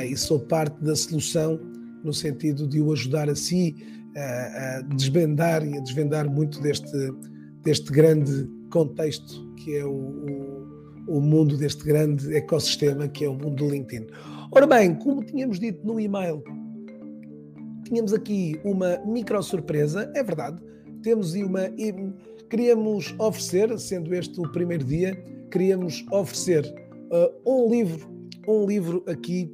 e 0.10 0.18
sou 0.18 0.40
parte 0.40 0.84
da 0.84 0.96
solução 0.96 1.60
no 2.04 2.12
sentido 2.12 2.68
de 2.68 2.82
o 2.82 2.92
ajudar 2.94 3.30
a 3.30 3.36
si 3.36 3.76
a, 4.16 4.82
desvendar 4.96 5.66
e 5.68 5.78
a 5.78 5.82
desvendar 5.82 6.30
muito 6.30 6.62
deste, 6.62 7.14
deste 7.64 7.92
grande 7.92 8.50
contexto 8.70 9.46
que 9.58 9.76
é 9.76 9.86
o, 9.86 9.90
o, 11.08 11.20
mundo 11.20 11.58
deste 11.58 11.84
grande 11.84 12.36
ecossistema 12.36 13.08
que 13.08 13.26
é 13.26 13.30
o 13.30 13.34
mundo 13.34 13.56
do 13.56 13.70
LinkedIn. 13.70 14.08
Ora 14.52 14.65
bem, 14.68 14.96
como 14.96 15.24
tínhamos 15.24 15.60
dito 15.60 15.86
no 15.86 16.00
e-mail, 16.00 16.44
tínhamos 17.84 18.13
aqui 18.13 18.60
uma 18.63 18.98
micro 19.06 19.41
surpresa, 19.41 20.12
é 20.15 20.24
verdade, 20.24 20.62
temos 21.02 21.34
uma. 21.36 21.62
Queríamos 22.50 23.13
oferecer, 23.20 23.78
sendo 23.80 24.13
este 24.13 24.39
o 24.39 24.52
primeiro 24.52 24.84
dia, 24.84 25.15
queríamos 25.52 26.06
oferecer 26.12 26.65
uh, 27.12 27.50
um 27.50 27.70
livro, 27.70 28.08
um 28.48 28.65
livro 28.65 29.04
aqui 29.08 29.52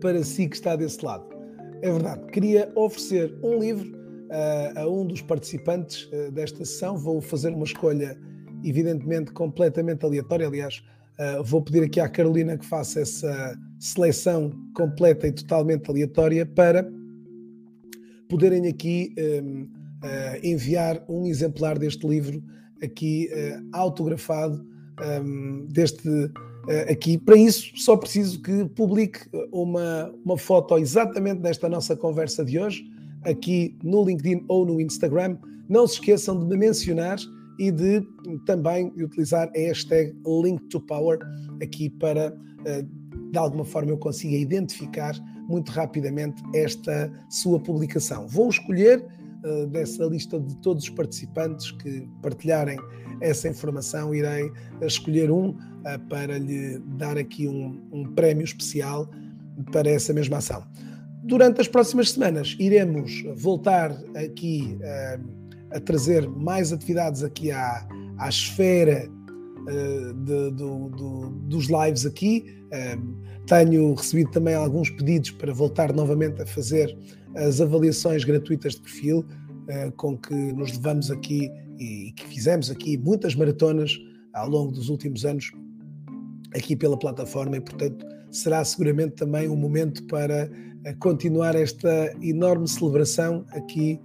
para 0.00 0.22
si 0.22 0.48
que 0.48 0.56
está 0.56 0.76
desse 0.76 1.04
lado. 1.04 1.26
é 1.82 1.90
verdade. 1.90 2.26
Queria 2.30 2.70
oferecer 2.74 3.34
um 3.42 3.58
livro 3.58 3.96
uh, 4.28 4.80
a 4.80 4.88
um 4.88 5.06
dos 5.06 5.22
participantes 5.22 6.10
uh, 6.12 6.30
desta 6.30 6.64
sessão. 6.64 6.96
Vou 6.96 7.20
fazer 7.20 7.50
uma 7.50 7.64
escolha, 7.64 8.18
evidentemente, 8.64 9.32
completamente 9.32 10.04
aleatória. 10.04 10.46
Aliás, 10.46 10.82
uh, 11.18 11.42
vou 11.44 11.62
pedir 11.62 11.84
aqui 11.84 12.00
à 12.00 12.08
Carolina 12.08 12.56
que 12.56 12.64
faça 12.64 13.00
essa 13.00 13.58
seleção 13.78 14.52
completa 14.74 15.28
e 15.28 15.32
totalmente 15.32 15.88
aleatória 15.90 16.46
para 16.46 16.88
poderem 18.28 18.66
aqui 18.66 19.14
um, 19.18 19.68
enviar 20.42 21.02
um 21.08 21.26
exemplar 21.26 21.78
deste 21.78 22.06
livro 22.06 22.42
aqui 22.82 23.28
autografado 23.72 24.66
um, 25.22 25.66
deste 25.66 26.08
uh, 26.08 26.90
aqui. 26.90 27.18
Para 27.18 27.36
isso, 27.36 27.72
só 27.76 27.96
preciso 27.96 28.40
que 28.40 28.64
publique 28.66 29.20
uma, 29.52 30.12
uma 30.24 30.38
foto 30.38 30.78
exatamente 30.78 31.40
desta 31.40 31.68
nossa 31.68 31.96
conversa 31.96 32.44
de 32.44 32.58
hoje, 32.58 32.84
aqui 33.22 33.76
no 33.82 34.04
LinkedIn 34.04 34.44
ou 34.48 34.66
no 34.66 34.80
Instagram. 34.80 35.36
Não 35.68 35.86
se 35.86 35.94
esqueçam 35.94 36.38
de 36.38 36.46
me 36.46 36.56
mencionar 36.56 37.18
e 37.58 37.70
de 37.70 38.02
também 38.46 38.92
utilizar 38.96 39.48
a 39.48 39.58
hashtag 39.58 40.12
Link2Power 40.24 41.18
aqui 41.62 41.88
para, 41.90 42.32
uh, 42.32 43.30
de 43.30 43.38
alguma 43.38 43.64
forma, 43.64 43.90
eu 43.90 43.98
consiga 43.98 44.36
identificar 44.36 45.14
muito 45.48 45.70
rapidamente 45.70 46.42
esta 46.54 47.12
sua 47.28 47.60
publicação. 47.60 48.26
Vou 48.26 48.48
escolher 48.48 49.04
uh, 49.44 49.66
dessa 49.68 50.04
lista 50.04 50.40
de 50.40 50.56
todos 50.58 50.84
os 50.84 50.90
participantes 50.90 51.70
que 51.70 52.08
partilharem 52.22 52.78
essa 53.20 53.48
informação, 53.48 54.14
irei 54.14 54.50
escolher 54.82 55.30
um 55.30 55.56
para 56.08 56.38
lhe 56.38 56.78
dar 56.96 57.16
aqui 57.18 57.46
um, 57.46 57.80
um 57.92 58.04
prémio 58.14 58.44
especial 58.44 59.08
para 59.70 59.88
essa 59.88 60.12
mesma 60.12 60.38
ação. 60.38 60.64
Durante 61.22 61.60
as 61.60 61.68
próximas 61.68 62.10
semanas 62.10 62.56
iremos 62.58 63.22
voltar 63.36 63.92
aqui 64.14 64.76
a 65.74 65.80
trazer 65.80 66.28
mais 66.28 66.72
atividades 66.72 67.22
aqui 67.22 67.50
à, 67.50 67.86
à 68.18 68.28
esfera 68.28 69.10
uh, 69.10 70.14
de, 70.14 70.50
do, 70.52 70.88
do, 70.88 71.30
dos 71.48 71.66
lives 71.66 72.06
aqui. 72.06 72.44
Uh, 72.66 73.24
tenho 73.46 73.92
recebido 73.92 74.30
também 74.30 74.54
alguns 74.54 74.88
pedidos 74.88 75.32
para 75.32 75.52
voltar 75.52 75.92
novamente 75.92 76.40
a 76.40 76.46
fazer 76.46 76.96
as 77.36 77.60
avaliações 77.60 78.24
gratuitas 78.24 78.74
de 78.74 78.80
perfil, 78.80 79.24
com 79.96 80.16
que 80.16 80.34
nos 80.34 80.72
levamos 80.76 81.10
aqui 81.10 81.50
e 81.78 82.12
que 82.12 82.26
fizemos 82.26 82.70
aqui 82.70 82.96
muitas 82.96 83.34
maratonas 83.34 83.98
ao 84.32 84.48
longo 84.48 84.72
dos 84.72 84.88
últimos 84.88 85.24
anos 85.24 85.52
aqui 86.54 86.76
pela 86.76 86.98
plataforma 86.98 87.56
e, 87.56 87.60
portanto, 87.60 88.06
será 88.30 88.64
seguramente 88.64 89.14
também 89.16 89.48
um 89.48 89.56
momento 89.56 90.04
para 90.06 90.50
eh, 90.84 90.94
continuar 90.98 91.54
esta 91.54 92.14
enorme 92.22 92.68
celebração 92.68 93.44
aqui 93.50 94.00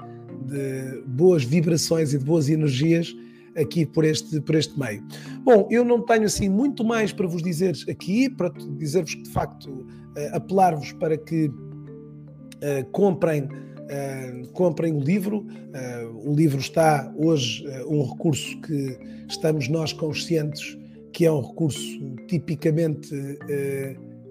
de 0.49 1.01
boas 1.07 1.43
vibrações 1.43 2.13
e 2.13 2.17
de 2.17 2.25
boas 2.25 2.49
energias 2.49 3.15
aqui 3.55 3.85
por 3.85 4.05
este, 4.05 4.39
por 4.41 4.55
este 4.55 4.77
meio. 4.79 5.03
Bom, 5.43 5.67
eu 5.69 5.83
não 5.83 6.01
tenho 6.01 6.23
assim 6.23 6.49
muito 6.49 6.83
mais 6.83 7.11
para 7.11 7.27
vos 7.27 7.41
dizer 7.41 7.75
aqui, 7.89 8.29
para 8.29 8.49
dizer-vos 8.77 9.15
que 9.15 9.23
de 9.23 9.31
facto 9.31 9.85
eh, 10.15 10.31
apelar-vos 10.33 10.91
para 10.93 11.17
que 11.17 11.45
uh, 11.47 12.85
comprem 12.91 13.47
Uh, 13.89 14.47
comprem 14.49 14.93
o 14.93 14.99
livro. 14.99 15.39
Uh, 15.39 16.29
o 16.29 16.35
livro 16.35 16.59
está 16.59 17.11
hoje 17.17 17.65
um 17.87 18.03
recurso 18.03 18.61
que 18.61 18.99
estamos 19.27 19.67
nós 19.67 19.91
conscientes 19.93 20.77
que 21.11 21.25
é 21.25 21.31
um 21.31 21.41
recurso 21.41 21.81
tipicamente 22.27 23.09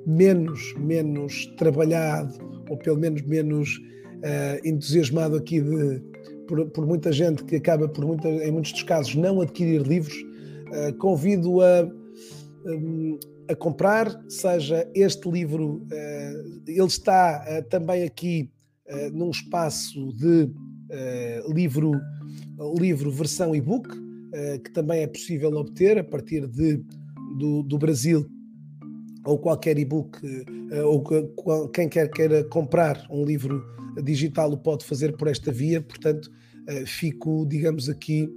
menos, 0.07 0.75
menos 0.79 1.47
trabalhado 1.57 2.39
ou 2.71 2.77
pelo 2.77 2.99
menos 2.99 3.21
menos 3.23 3.81
entusiasmado 4.65 5.37
aqui 5.37 5.61
de, 5.61 6.03
por, 6.47 6.67
por, 6.71 6.87
muita 6.87 7.13
gente 7.13 7.45
que 7.45 7.57
acaba 7.57 7.89
por 7.89 8.05
muita, 8.05 8.29
em 8.29 8.51
muitos 8.51 8.73
dos 8.73 8.83
casos 8.83 9.15
não 9.15 9.41
adquirir 9.41 9.83
livros. 9.83 10.17
convido 10.99 11.61
a 11.61 11.89
um, 12.67 13.19
a 13.49 13.55
comprar, 13.55 14.21
seja 14.29 14.89
este 14.95 15.31
livro, 15.31 15.87
ele 16.67 16.87
está 16.87 17.63
também 17.71 18.03
aqui 18.03 18.51
uh, 18.89 19.17
num 19.17 19.31
espaço 19.31 20.13
de 20.15 20.45
uh, 20.45 21.53
livro, 21.53 21.93
livro 22.79 23.11
versão 23.11 23.55
e-book, 23.55 23.89
uh, 23.89 24.61
que 24.63 24.71
também 24.73 25.03
é 25.03 25.07
possível 25.07 25.53
obter 25.53 25.99
a 25.99 26.05
partir 26.05 26.47
de, 26.47 26.83
do, 27.39 27.63
do 27.63 27.79
Brasil 27.79 28.29
ou 29.29 29.39
qualquer 29.39 29.79
e-book, 29.79 30.19
ou 30.85 31.69
quem 31.69 31.89
quer 31.89 32.11
queira 32.11 32.43
comprar 32.45 33.07
um 33.11 33.25
livro 33.25 33.63
digital 34.03 34.51
o 34.53 34.57
pode 34.57 34.85
fazer 34.85 35.17
por 35.17 35.29
esta 35.29 35.53
via, 35.53 35.81
portanto, 35.81 36.31
fico, 36.87 37.47
digamos 37.47 37.89
aqui, 37.89 38.29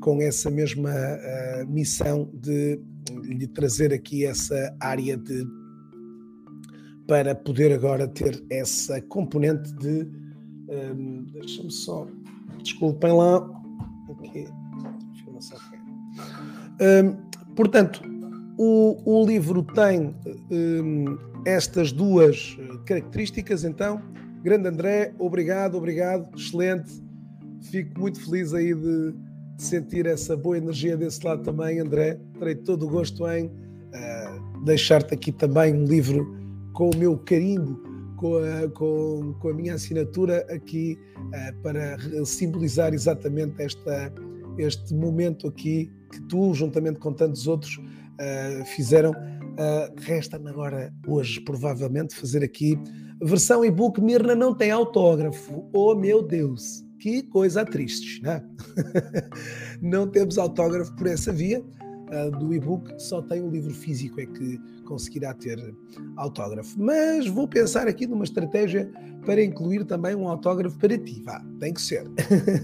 com 0.00 0.20
essa 0.20 0.50
mesma 0.50 0.92
missão 1.68 2.30
de 2.34 2.80
lhe 3.22 3.46
trazer 3.46 3.92
aqui 3.92 4.24
essa 4.24 4.76
área 4.80 5.16
de 5.16 5.44
para 7.06 7.34
poder 7.34 7.72
agora 7.72 8.06
ter 8.08 8.42
essa 8.50 9.00
componente 9.02 9.72
de. 9.74 10.08
Um, 10.68 11.24
Deixa-me 11.32 11.70
só. 11.70 12.06
Desculpem 12.62 13.12
lá. 13.12 13.36
Aqui. 14.24 14.46
Um, 16.80 17.54
portanto, 17.54 18.02
o, 18.64 18.96
o, 19.04 19.26
livro 19.26 19.64
tem 19.64 20.14
um, 20.48 21.18
estas 21.44 21.90
duas 21.90 22.56
características, 22.86 23.64
então. 23.64 24.00
Grande 24.44 24.68
André, 24.68 25.12
obrigado, 25.18 25.76
obrigado, 25.76 26.28
excelente. 26.36 27.02
Fico 27.60 27.98
muito 27.98 28.24
feliz 28.24 28.54
aí 28.54 28.72
de, 28.72 29.12
de 29.56 29.62
sentir 29.62 30.06
essa 30.06 30.36
boa 30.36 30.56
energia 30.56 30.96
desse 30.96 31.26
lado 31.26 31.42
também, 31.42 31.80
André. 31.80 32.20
Terei 32.38 32.54
todo 32.54 32.86
o 32.86 32.88
gosto 32.88 33.28
em 33.28 33.46
uh, 33.46 34.64
deixar-te 34.64 35.12
aqui 35.12 35.32
também 35.32 35.74
um 35.74 35.84
livro 35.84 36.36
com 36.72 36.88
o 36.90 36.96
meu 36.96 37.18
carimbo, 37.18 37.82
com 38.16 38.36
a, 38.36 38.68
com, 38.70 39.34
com 39.40 39.48
a 39.48 39.54
minha 39.54 39.74
assinatura 39.74 40.46
aqui 40.48 40.96
uh, 41.18 41.62
para 41.62 41.98
simbolizar 42.24 42.94
exatamente 42.94 43.60
esta, 43.60 44.12
este 44.56 44.94
momento 44.94 45.48
aqui 45.48 45.90
que 46.12 46.20
tu, 46.28 46.54
juntamente 46.54 47.00
com 47.00 47.12
tantos 47.12 47.48
outros, 47.48 47.80
uh, 48.20 48.64
fizeram. 48.64 49.10
Uh, 49.12 50.00
Resta-me 50.00 50.48
agora, 50.48 50.92
hoje, 51.06 51.40
provavelmente, 51.40 52.14
fazer 52.14 52.42
aqui 52.42 52.78
versão 53.22 53.64
e-book. 53.64 54.00
Mirna 54.00 54.34
não 54.34 54.54
tem 54.54 54.70
autógrafo. 54.70 55.68
Oh, 55.72 55.94
meu 55.94 56.22
Deus! 56.22 56.84
Que 56.98 57.22
coisa 57.22 57.64
triste, 57.64 58.22
né? 58.22 58.42
não 59.82 60.06
temos 60.06 60.38
autógrafo 60.38 60.94
por 60.94 61.06
essa 61.08 61.32
via 61.32 61.60
uh, 61.60 62.30
do 62.38 62.54
e-book, 62.54 62.94
só 63.02 63.20
tem 63.22 63.42
o 63.42 63.50
livro 63.50 63.74
físico 63.74 64.20
é 64.20 64.26
que 64.26 64.60
conseguirá 64.84 65.34
ter 65.34 65.74
autógrafo. 66.16 66.80
Mas 66.80 67.26
vou 67.26 67.48
pensar 67.48 67.88
aqui 67.88 68.06
numa 68.06 68.24
estratégia 68.24 68.90
para 69.24 69.42
incluir 69.42 69.84
também 69.84 70.14
um 70.14 70.28
autógrafo 70.28 70.78
para 70.78 70.96
ti. 70.98 71.22
Vá, 71.24 71.44
tem 71.58 71.72
que 71.72 71.80
ser. 71.80 72.08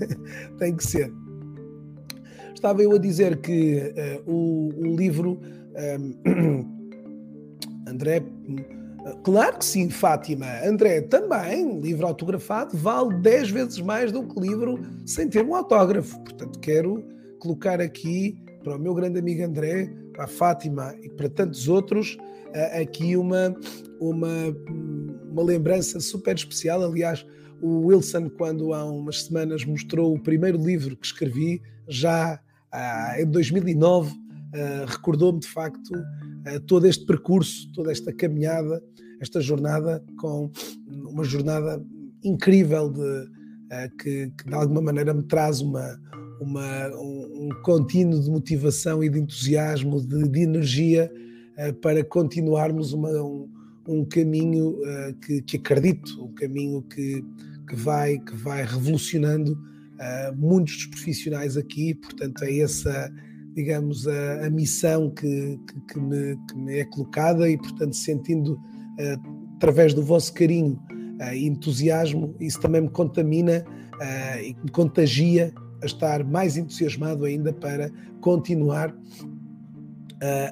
tem 0.58 0.76
que 0.76 0.84
ser. 0.84 1.12
Estava 2.58 2.82
eu 2.82 2.92
a 2.92 2.98
dizer 2.98 3.36
que 3.36 3.76
uh, 4.26 4.28
o, 4.28 4.68
o, 4.76 4.96
livro. 4.96 5.40
Um, 6.26 6.66
André. 7.86 8.20
Claro 9.22 9.58
que 9.58 9.64
sim, 9.64 9.88
Fátima. 9.88 10.46
André, 10.64 11.02
também, 11.02 11.80
livro 11.80 12.04
autografado 12.04 12.76
vale 12.76 13.14
10 13.14 13.50
vezes 13.50 13.78
mais 13.78 14.10
do 14.10 14.26
que 14.26 14.40
livro 14.40 14.80
sem 15.06 15.28
ter 15.28 15.44
um 15.44 15.54
autógrafo. 15.54 16.18
Portanto, 16.18 16.58
quero 16.58 17.04
colocar 17.38 17.80
aqui 17.80 18.36
para 18.64 18.74
o 18.74 18.78
meu 18.78 18.92
grande 18.92 19.20
amigo 19.20 19.44
André, 19.44 19.88
para 20.12 20.24
a 20.24 20.28
Fátima 20.28 20.96
e 21.00 21.08
para 21.08 21.28
tantos 21.28 21.68
outros, 21.68 22.18
aqui 22.82 23.16
uma, 23.16 23.56
uma, 24.00 24.54
uma 25.30 25.42
lembrança 25.44 26.00
super 26.00 26.34
especial. 26.34 26.82
Aliás, 26.82 27.24
o 27.62 27.86
Wilson, 27.86 28.28
quando 28.28 28.74
há 28.74 28.84
umas 28.84 29.22
semanas 29.22 29.64
mostrou 29.64 30.12
o 30.12 30.20
primeiro 30.20 30.58
livro 30.58 30.96
que 30.96 31.06
escrevi, 31.06 31.62
já 31.86 32.40
em 33.18 33.26
2009, 33.26 34.14
recordou-me 34.86 35.40
de 35.40 35.48
facto 35.48 35.90
todo 36.66 36.86
este 36.86 37.04
percurso, 37.04 37.70
toda 37.72 37.92
esta 37.92 38.12
caminhada, 38.12 38.82
esta 39.20 39.40
jornada, 39.40 40.02
com 40.18 40.50
uma 41.10 41.24
jornada 41.24 41.82
incrível 42.22 42.90
de, 42.90 43.28
que, 43.98 44.32
que 44.36 44.44
de 44.48 44.54
alguma 44.54 44.80
maneira 44.80 45.12
me 45.12 45.22
traz 45.22 45.60
uma, 45.60 45.98
uma, 46.40 46.88
um, 46.96 47.48
contínuo 47.62 48.20
de 48.20 48.30
motivação 48.30 49.02
e 49.02 49.08
de 49.08 49.20
entusiasmo, 49.20 50.00
de, 50.00 50.28
de 50.28 50.40
energia 50.40 51.10
para 51.80 52.04
continuarmos 52.04 52.92
uma, 52.92 53.10
um, 53.22 53.48
um, 53.86 54.04
caminho 54.04 54.78
que, 55.24 55.42
que, 55.42 55.56
acredito, 55.56 56.24
um 56.24 56.32
caminho 56.32 56.82
que, 56.82 57.24
que, 57.68 57.74
vai, 57.74 58.18
que 58.18 58.34
vai 58.34 58.64
revolucionando 58.64 59.58
uh, 59.98 60.36
muitos 60.36 60.76
dos 60.76 60.86
profissionais 60.86 61.56
aqui, 61.56 61.94
portanto 61.94 62.42
é 62.44 62.58
essa, 62.58 63.12
digamos, 63.54 64.06
a, 64.06 64.46
a 64.46 64.50
missão 64.50 65.10
que, 65.10 65.58
que, 65.66 65.80
que, 65.92 66.00
me, 66.00 66.36
que 66.48 66.56
me 66.56 66.78
é 66.78 66.84
colocada 66.84 67.48
e, 67.48 67.56
portanto, 67.56 67.94
sentindo 67.96 68.58
através 69.56 69.94
do 69.94 70.02
vosso 70.02 70.32
carinho 70.32 70.80
uh, 71.20 71.34
entusiasmo, 71.34 72.34
isso 72.40 72.60
também 72.60 72.80
me 72.80 72.90
contamina 72.90 73.64
uh, 73.94 74.42
e 74.42 74.56
me 74.62 74.70
contagia 74.70 75.52
a 75.82 75.86
estar 75.86 76.24
mais 76.24 76.56
entusiasmado 76.56 77.24
ainda 77.24 77.52
para 77.52 77.90
continuar 78.20 78.94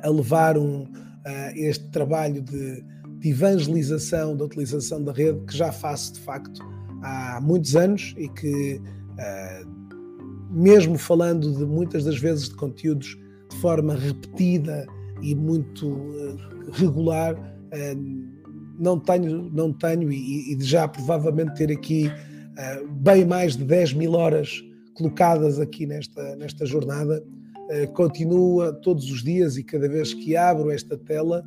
a 0.05 0.09
levar 0.09 0.57
um, 0.57 0.87
este 1.57 1.91
trabalho 1.91 2.41
de, 2.41 2.85
de 3.19 3.31
evangelização, 3.31 4.37
da 4.37 4.45
utilização 4.45 5.03
da 5.03 5.13
rede, 5.13 5.41
que 5.45 5.57
já 5.57 5.73
faço 5.73 6.15
de 6.15 6.21
facto 6.21 6.61
há 7.03 7.41
muitos 7.43 7.75
anos 7.77 8.15
e 8.17 8.29
que, 8.29 8.81
mesmo 10.51 10.97
falando 10.97 11.53
de 11.53 11.65
muitas 11.65 12.05
das 12.05 12.19
vezes 12.19 12.49
de 12.49 12.55
conteúdos 12.55 13.19
de 13.51 13.57
forma 13.59 13.95
repetida 13.95 14.87
e 15.23 15.35
muito 15.35 16.37
regular, 16.73 17.37
não 18.79 18.99
tenho, 18.99 19.51
não 19.51 19.73
tenho 19.73 20.13
e, 20.13 20.55
e 20.55 20.63
já 20.63 20.87
provavelmente 20.87 21.55
ter 21.55 21.73
aqui 21.73 22.11
bem 23.01 23.25
mais 23.25 23.57
de 23.57 23.65
10 23.65 23.95
mil 23.95 24.13
horas 24.13 24.63
colocadas 24.95 25.61
aqui 25.61 25.87
nesta, 25.87 26.37
nesta 26.37 26.65
jornada. 26.65 27.23
Continua 27.95 28.73
todos 28.73 29.11
os 29.11 29.23
dias 29.23 29.57
e 29.57 29.65
cada 29.65 29.89
vez 29.89 30.15
que 30.15 30.37
abro 30.37 30.71
esta 30.71 30.97
tela 30.97 31.45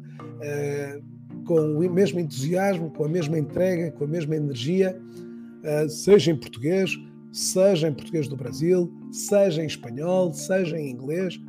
com 1.46 1.60
o 1.60 1.90
mesmo 1.92 2.20
entusiasmo, 2.20 2.92
com 2.92 3.06
a 3.06 3.10
mesma 3.10 3.38
entrega, 3.40 3.92
com 3.92 4.04
a 4.04 4.08
mesma 4.08 4.36
energia, 4.36 5.00
seja 5.90 6.32
em 6.32 6.36
português, 6.36 6.92
seja 7.32 7.88
em 7.88 7.94
português 7.94 8.28
do 8.28 8.36
Brasil, 8.36 8.92
seja 9.12 9.62
em 9.62 9.68
espanhol, 9.68 10.34
seja 10.34 10.78
em 10.78 10.92
inglês. 10.92 11.40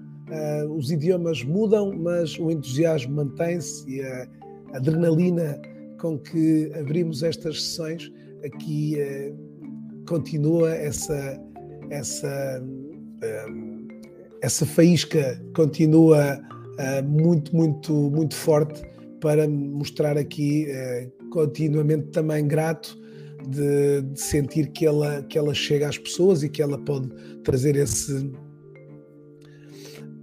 os 0.77 0.91
idiomas 0.91 1.43
mudam, 1.43 1.93
mas 1.93 2.39
o 2.39 2.51
entusiasmo 2.51 3.15
mantém-se 3.15 3.91
e 3.91 4.03
a 4.03 4.29
adrenalina 4.75 5.61
com 6.01 6.19
que 6.19 6.73
abrimos 6.75 7.23
estas 7.23 7.63
sessões, 7.63 8.11
aqui 8.45 8.99
eh, 8.99 9.33
continua 10.09 10.75
essa, 10.75 11.41
essa, 11.91 12.65
eh, 13.23 13.47
essa 14.43 14.65
faísca, 14.65 15.41
continua 15.55 16.41
eh, 16.79 17.03
muito, 17.03 17.55
muito, 17.55 17.93
muito 17.93 18.35
forte 18.35 18.83
para 19.21 19.47
mostrar 19.47 20.17
aqui 20.17 20.67
continuamente 21.31 22.09
também 22.09 22.49
grato 22.49 22.99
de, 23.49 24.03
de, 24.03 24.21
sentir 24.21 24.71
que 24.73 24.87
ela, 24.87 25.23
que 25.23 25.39
ela 25.39 25.55
chega 25.55 25.89
às 25.89 25.99
pessoas 25.99 26.43
e 26.43 26.49
que 26.49 26.63
ela 26.63 26.79
pode 26.79 27.09
trazer 27.43 27.77
esse, 27.77 28.31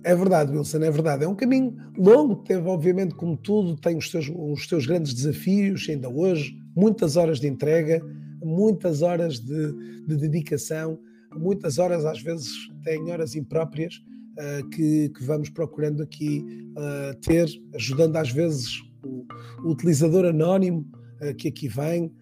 é 0.08 0.16
verdade, 0.16 0.56
Wilson, 0.56 0.78
é 0.84 0.90
verdade. 0.90 1.26
É 1.26 1.28
um 1.28 1.36
caminho 1.36 1.76
longo, 1.98 2.38
teve, 2.38 2.66
obviamente, 2.70 3.14
como 3.14 3.36
tudo, 3.36 3.76
tem 3.76 3.98
os 3.98 4.10
seus, 4.10 4.32
os 4.34 4.66
seus 4.66 4.86
grandes 4.86 5.14
desafios, 5.14 5.86
ainda 5.90 6.10
hoje, 6.10 6.58
muitas 6.74 7.18
horas 7.18 7.42
de 7.42 7.48
entrega, 7.50 8.02
muitas 8.42 9.02
horas 9.02 9.38
de, 9.40 9.74
de 10.08 10.16
dedicação, 10.16 10.98
muitas 11.36 11.78
horas, 11.78 12.06
às 12.06 12.22
vezes, 12.22 12.50
tem 12.86 13.12
horas 13.12 13.36
impróprias 13.36 13.96
uh, 13.96 14.70
que, 14.70 15.10
que, 15.10 15.26
vamos 15.26 15.50
procurando 15.50 16.02
aqui 16.02 16.42
uh, 16.78 17.14
ter, 17.20 17.46
ajudando 17.76 18.16
às 18.16 18.32
vezes 18.32 18.82
o, 19.04 19.26
o 19.62 19.72
utilizador 19.72 20.24
anónimo 20.24 20.90
uh, 21.22 21.36
que 21.36 21.50
aqui 21.50 21.68
vem. 21.68 22.14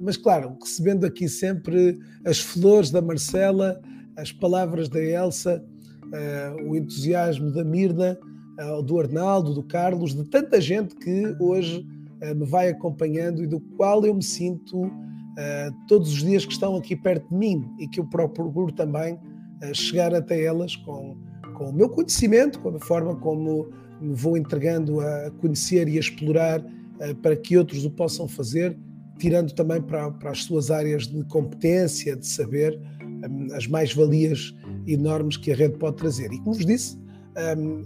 Mas, 0.00 0.16
claro, 0.16 0.56
recebendo 0.60 1.06
aqui 1.06 1.28
sempre 1.28 1.98
as 2.24 2.40
flores 2.40 2.90
da 2.90 3.00
Marcela, 3.00 3.80
as 4.16 4.32
palavras 4.32 4.88
da 4.88 5.00
Elsa 5.00 5.64
uh, 6.06 6.68
o 6.68 6.76
entusiasmo 6.76 7.50
da 7.50 7.64
Mirna, 7.64 8.18
uh, 8.60 8.82
do 8.82 8.98
Arnaldo, 8.98 9.54
do 9.54 9.62
Carlos, 9.62 10.14
de 10.14 10.24
tanta 10.24 10.60
gente 10.60 10.94
que 10.96 11.34
hoje 11.40 11.86
me 12.34 12.46
vai 12.46 12.70
acompanhando 12.70 13.44
e 13.44 13.46
do 13.46 13.60
qual 13.76 14.06
eu 14.06 14.14
me 14.14 14.22
sinto 14.22 14.90
todos 15.86 16.10
os 16.10 16.20
dias 16.20 16.46
que 16.46 16.52
estão 16.52 16.74
aqui 16.74 16.96
perto 16.96 17.28
de 17.28 17.36
mim 17.36 17.70
e 17.78 17.86
que 17.86 18.00
eu 18.00 18.06
procuro 18.06 18.72
também 18.72 19.18
chegar 19.74 20.14
até 20.14 20.42
elas 20.42 20.74
com, 20.76 21.14
com 21.58 21.68
o 21.68 21.72
meu 21.74 21.90
conhecimento, 21.90 22.58
com 22.60 22.70
a 22.70 22.80
forma 22.80 23.14
como 23.16 23.68
me 24.00 24.14
vou 24.14 24.34
entregando 24.34 24.98
a 25.00 25.30
conhecer 25.42 25.86
e 25.88 25.98
a 25.98 26.00
explorar 26.00 26.64
para 27.20 27.36
que 27.36 27.58
outros 27.58 27.84
o 27.84 27.90
possam 27.90 28.26
fazer, 28.26 28.74
tirando 29.18 29.52
também 29.52 29.80
para, 29.80 30.10
para 30.10 30.30
as 30.30 30.44
suas 30.44 30.70
áreas 30.70 31.06
de 31.06 31.24
competência, 31.24 32.16
de 32.16 32.26
saber, 32.26 32.78
as 33.54 33.66
mais-valias 33.66 34.54
enormes 34.86 35.36
que 35.36 35.52
a 35.52 35.56
rede 35.56 35.76
pode 35.78 35.96
trazer. 35.96 36.32
E 36.32 36.38
como 36.38 36.54
vos 36.54 36.66
disse, 36.66 36.98
um, 37.56 37.82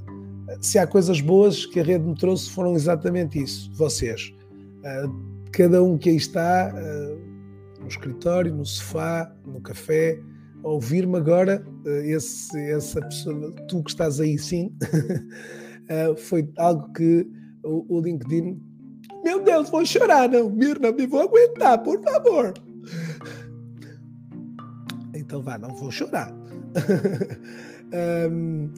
se 0.60 0.78
há 0.78 0.86
coisas 0.86 1.20
boas 1.20 1.66
que 1.66 1.80
a 1.80 1.82
rede 1.82 2.04
me 2.04 2.14
trouxe, 2.14 2.50
foram 2.50 2.74
exatamente 2.74 3.42
isso, 3.42 3.70
vocês. 3.74 4.34
Uh, 4.80 5.12
cada 5.52 5.82
um 5.82 5.96
que 5.96 6.10
aí 6.10 6.16
está, 6.16 6.72
uh, 6.74 7.80
no 7.80 7.88
escritório, 7.88 8.54
no 8.54 8.64
sofá, 8.64 9.32
no 9.46 9.60
café, 9.60 10.18
ouvir-me 10.62 11.16
agora, 11.16 11.64
uh, 11.86 11.88
esse, 11.88 12.58
essa 12.70 13.00
pessoa, 13.00 13.52
tu 13.68 13.82
que 13.82 13.90
estás 13.90 14.20
aí 14.20 14.38
sim, 14.38 14.72
foi 16.16 16.48
algo 16.56 16.92
que 16.92 17.26
o, 17.64 17.96
o, 17.96 18.00
LinkedIn. 18.00 18.60
Meu 19.22 19.42
Deus, 19.42 19.68
vou 19.70 19.84
chorar, 19.84 20.28
não, 20.28 20.48
Mirna, 20.50 20.92
me 20.92 21.06
vou 21.06 21.20
aguentar, 21.22 21.82
por 21.82 22.02
favor. 22.02 22.54
Então 25.14 25.42
vá, 25.42 25.58
não 25.58 25.74
vou 25.76 25.90
chorar 25.90 26.32
um, 28.30 28.70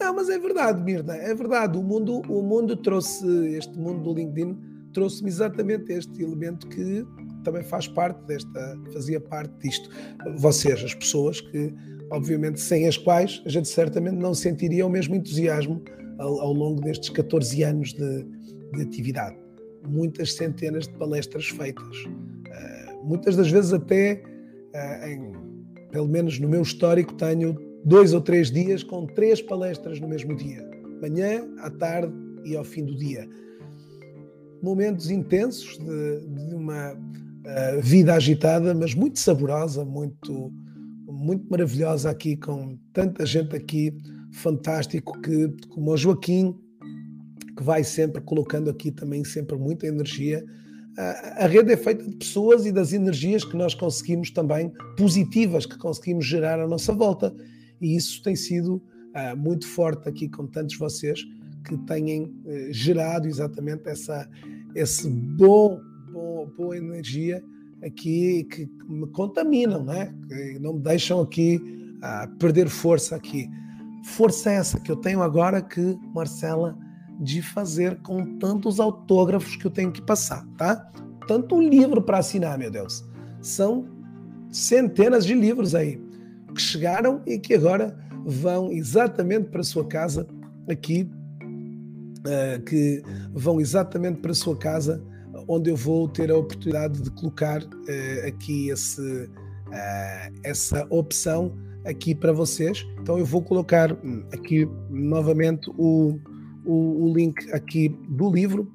não, 0.00 0.14
mas 0.14 0.28
é 0.28 0.38
verdade, 0.38 0.82
Mirna, 0.82 1.16
é 1.16 1.34
verdade. 1.34 1.78
O 1.78 1.82
mundo, 1.82 2.20
o 2.28 2.42
mundo 2.42 2.76
trouxe, 2.76 3.26
este 3.56 3.78
mundo 3.78 4.02
do 4.02 4.14
LinkedIn 4.14 4.56
trouxe-me 4.92 5.28
exatamente 5.28 5.92
este 5.92 6.22
elemento 6.22 6.66
que 6.68 7.06
também 7.42 7.62
faz 7.62 7.86
parte 7.86 8.18
desta, 8.26 8.78
fazia 8.92 9.20
parte 9.20 9.52
disto. 9.60 9.88
Vocês, 10.36 10.82
as 10.82 10.94
pessoas 10.94 11.40
que, 11.40 11.72
obviamente, 12.10 12.60
sem 12.60 12.86
as 12.86 12.98
quais 12.98 13.42
a 13.46 13.48
gente 13.48 13.68
certamente 13.68 14.16
não 14.16 14.34
sentiria 14.34 14.86
o 14.86 14.90
mesmo 14.90 15.14
entusiasmo 15.14 15.82
ao, 16.18 16.40
ao 16.40 16.52
longo 16.52 16.80
destes 16.80 17.08
14 17.10 17.62
anos 17.62 17.92
de, 17.92 18.24
de, 18.74 18.82
atividade. 18.82 19.36
Muitas 19.88 20.34
centenas 20.34 20.86
de 20.86 20.94
palestras 20.94 21.48
feitas, 21.48 21.96
uh, 22.04 23.04
muitas 23.04 23.36
das 23.36 23.50
vezes 23.50 23.72
até 23.72 24.22
uh, 24.74 25.08
em 25.08 25.46
pelo 25.96 26.08
menos 26.08 26.38
no 26.38 26.46
meu 26.46 26.60
histórico, 26.60 27.14
tenho 27.14 27.56
dois 27.82 28.12
ou 28.12 28.20
três 28.20 28.50
dias 28.50 28.82
com 28.82 29.06
três 29.06 29.40
palestras 29.40 29.98
no 29.98 30.06
mesmo 30.06 30.34
dia, 30.34 30.62
manhã, 31.00 31.42
à 31.60 31.70
tarde 31.70 32.12
e 32.44 32.54
ao 32.54 32.62
fim 32.62 32.84
do 32.84 32.94
dia. 32.94 33.26
Momentos 34.62 35.10
intensos 35.10 35.78
de, 35.78 36.20
de 36.26 36.54
uma 36.54 36.92
uh, 36.92 37.80
vida 37.80 38.14
agitada, 38.14 38.74
mas 38.74 38.94
muito 38.94 39.18
saborosa, 39.18 39.86
muito, 39.86 40.52
muito 41.06 41.48
maravilhosa 41.48 42.10
aqui, 42.10 42.36
com 42.36 42.78
tanta 42.92 43.24
gente 43.24 43.56
aqui, 43.56 43.96
fantástico, 44.32 45.18
que, 45.22 45.48
como 45.70 45.92
o 45.92 45.96
Joaquim, 45.96 46.54
que 47.56 47.62
vai 47.62 47.82
sempre 47.82 48.20
colocando 48.20 48.68
aqui 48.68 48.90
também 48.90 49.24
sempre 49.24 49.56
muita 49.56 49.86
energia 49.86 50.44
a 50.98 51.46
rede 51.46 51.72
é 51.72 51.76
feita 51.76 52.02
de 52.02 52.16
pessoas 52.16 52.64
e 52.64 52.72
das 52.72 52.92
energias 52.92 53.44
que 53.44 53.56
nós 53.56 53.74
conseguimos 53.74 54.30
também, 54.30 54.72
positivas, 54.96 55.66
que 55.66 55.76
conseguimos 55.76 56.24
gerar 56.24 56.58
à 56.58 56.66
nossa 56.66 56.92
volta. 56.94 57.34
E 57.80 57.94
isso 57.94 58.22
tem 58.22 58.34
sido 58.34 58.76
uh, 58.76 59.36
muito 59.36 59.66
forte 59.68 60.08
aqui 60.08 60.26
com 60.28 60.46
tantos 60.46 60.76
vocês 60.78 61.22
que 61.64 61.76
têm 61.84 62.22
uh, 62.22 62.72
gerado 62.72 63.28
exatamente 63.28 63.86
essa 63.88 64.28
esse 64.74 65.08
bom, 65.08 65.80
bom 66.12 66.50
boa 66.56 66.76
energia 66.76 67.42
aqui 67.82 68.44
que 68.44 68.68
me 68.88 69.06
contaminam, 69.08 69.84
né? 69.84 70.14
que 70.28 70.58
não 70.58 70.74
me 70.74 70.80
deixam 70.80 71.20
aqui 71.20 71.56
uh, 71.98 72.34
perder 72.38 72.68
força 72.68 73.16
aqui. 73.16 73.48
Força 74.02 74.50
essa 74.50 74.80
que 74.80 74.90
eu 74.90 74.96
tenho 74.96 75.20
agora 75.20 75.60
que 75.60 75.98
Marcela 76.14 76.78
de 77.18 77.42
fazer 77.42 77.96
com 78.02 78.38
tantos 78.38 78.78
autógrafos 78.78 79.56
que 79.56 79.66
eu 79.66 79.70
tenho 79.70 79.90
que 79.90 80.02
passar, 80.02 80.46
tá? 80.56 80.90
Tanto 81.26 81.56
um 81.56 81.62
livro 81.62 82.02
para 82.02 82.18
assinar, 82.18 82.58
meu 82.58 82.70
Deus. 82.70 83.04
São 83.40 83.86
centenas 84.50 85.24
de 85.24 85.34
livros 85.34 85.74
aí 85.74 86.00
que 86.54 86.60
chegaram 86.60 87.22
e 87.26 87.38
que 87.38 87.54
agora 87.54 87.96
vão 88.24 88.72
exatamente 88.72 89.48
para 89.50 89.60
a 89.60 89.64
sua 89.64 89.86
casa 89.86 90.26
aqui, 90.68 91.08
uh, 91.42 92.62
que 92.64 93.02
vão 93.32 93.60
exatamente 93.60 94.20
para 94.20 94.32
a 94.32 94.34
sua 94.34 94.56
casa, 94.56 95.02
onde 95.46 95.70
eu 95.70 95.76
vou 95.76 96.08
ter 96.08 96.30
a 96.30 96.36
oportunidade 96.36 97.02
de 97.02 97.10
colocar 97.10 97.62
uh, 97.62 98.26
aqui 98.26 98.70
esse, 98.70 99.00
uh, 99.00 100.40
essa 100.42 100.86
opção 100.90 101.54
aqui 101.84 102.14
para 102.14 102.32
vocês. 102.32 102.84
Então 103.00 103.18
eu 103.18 103.24
vou 103.24 103.42
colocar 103.42 103.92
hum, 103.92 104.24
aqui 104.32 104.68
novamente 104.90 105.70
o 105.78 106.18
o, 106.66 107.04
o 107.04 107.14
link 107.14 107.50
aqui 107.52 107.88
do 108.08 108.30
livro, 108.30 108.70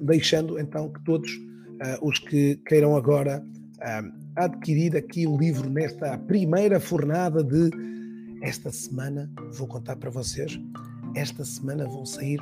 deixando 0.00 0.58
então 0.58 0.88
que 0.88 1.04
todos 1.04 1.30
uh, 1.30 2.06
os 2.06 2.18
que 2.18 2.56
queiram 2.66 2.96
agora 2.96 3.44
uh, 3.78 4.12
adquirir 4.34 4.96
aqui 4.96 5.26
o 5.26 5.36
livro 5.36 5.68
nesta 5.68 6.18
primeira 6.18 6.80
fornada 6.80 7.44
de 7.44 7.70
esta 8.42 8.70
semana, 8.70 9.30
vou 9.52 9.66
contar 9.66 9.96
para 9.96 10.10
vocês, 10.10 10.58
esta 11.14 11.44
semana 11.44 11.86
vão 11.86 12.04
sair 12.04 12.38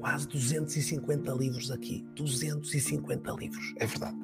quase 0.00 0.26
250 0.28 1.30
livros 1.32 1.70
aqui. 1.70 2.04
250 2.16 3.30
livros, 3.32 3.74
é 3.76 3.86
verdade. 3.86 4.16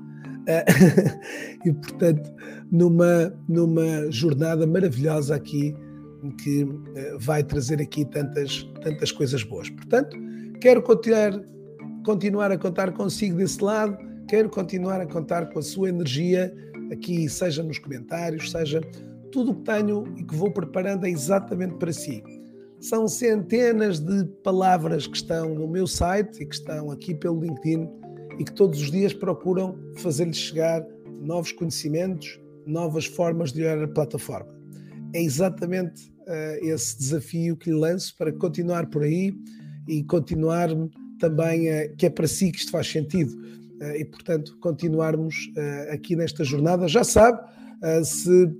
e 1.64 1.73
portanto, 1.73 2.33
numa, 2.71 3.35
numa 3.49 4.11
jornada 4.11 4.67
maravilhosa 4.67 5.35
aqui 5.35 5.75
que 6.31 6.66
eh, 6.95 7.16
vai 7.18 7.43
trazer 7.43 7.81
aqui 7.81 8.05
tantas, 8.05 8.62
tantas 8.83 9.12
coisas 9.12 9.43
boas. 9.43 9.70
Portanto, 9.70 10.16
quero 10.61 10.83
continuar, 10.83 11.33
continuar 12.05 12.51
a 12.51 12.59
contar 12.59 12.93
consigo 12.93 13.37
desse 13.37 13.62
lado, 13.62 13.97
quero 14.29 14.49
continuar 14.49 15.01
a 15.01 15.07
contar 15.07 15.47
com 15.51 15.59
a 15.59 15.62
sua 15.62 15.89
energia 15.89 16.55
aqui, 16.93 17.29
seja 17.29 17.62
nos 17.62 17.79
comentários, 17.79 18.51
seja 18.51 18.81
tudo 19.33 19.53
o 19.53 19.55
que 19.57 19.64
tenho 19.64 20.05
e 20.16 20.24
que 20.24 20.35
vou 20.35 20.51
preparando 20.51 21.07
é 21.07 21.11
exatamente 21.11 21.74
para 21.74 21.93
si. 21.93 22.22
São 22.81 23.09
centenas 23.09 23.99
de 24.01 24.24
palavras 24.43 25.07
que 25.07 25.16
estão 25.16 25.55
no 25.55 25.66
meu 25.66 25.87
site 25.87 26.43
e 26.43 26.47
que 26.47 26.55
estão 26.55 26.91
aqui 26.91 27.14
pelo 27.14 27.41
LinkedIn 27.41 27.89
e 28.39 28.45
que 28.45 28.53
todos 28.53 28.81
os 28.81 28.91
dias 28.91 29.12
procuram 29.12 29.79
fazer-lhes 29.97 30.37
chegar 30.37 30.87
novos 31.20 31.53
conhecimentos, 31.53 32.39
novas 32.66 33.07
formas 33.07 33.53
de 33.53 33.62
olhar 33.62 33.83
a 33.83 33.89
plataforma. 33.89 34.55
É 35.14 35.22
exatamente 35.22 36.12
uh, 36.27 36.64
esse 36.64 36.99
desafio 36.99 37.57
que 37.57 37.70
lhe 37.70 37.77
lanço 37.77 38.14
para 38.16 38.33
continuar 38.33 38.87
por 38.87 39.03
aí 39.03 39.35
e 39.89 40.03
continuar 40.05 40.68
também, 41.18 41.68
uh, 41.68 41.97
que 41.97 42.07
é 42.07 42.11
para 42.11 42.27
si 42.27 42.51
que 42.51 42.59
isto 42.59 42.70
faz 42.70 42.91
sentido. 42.91 43.33
Uh, 43.81 43.97
e, 43.97 44.05
portanto, 44.05 44.57
continuarmos 44.59 45.51
aqui 45.91 46.16
nesta 46.16 46.43
jornada. 46.43 46.89
Já 46.89 47.05
sabe, 47.05 47.41
se 48.05 48.51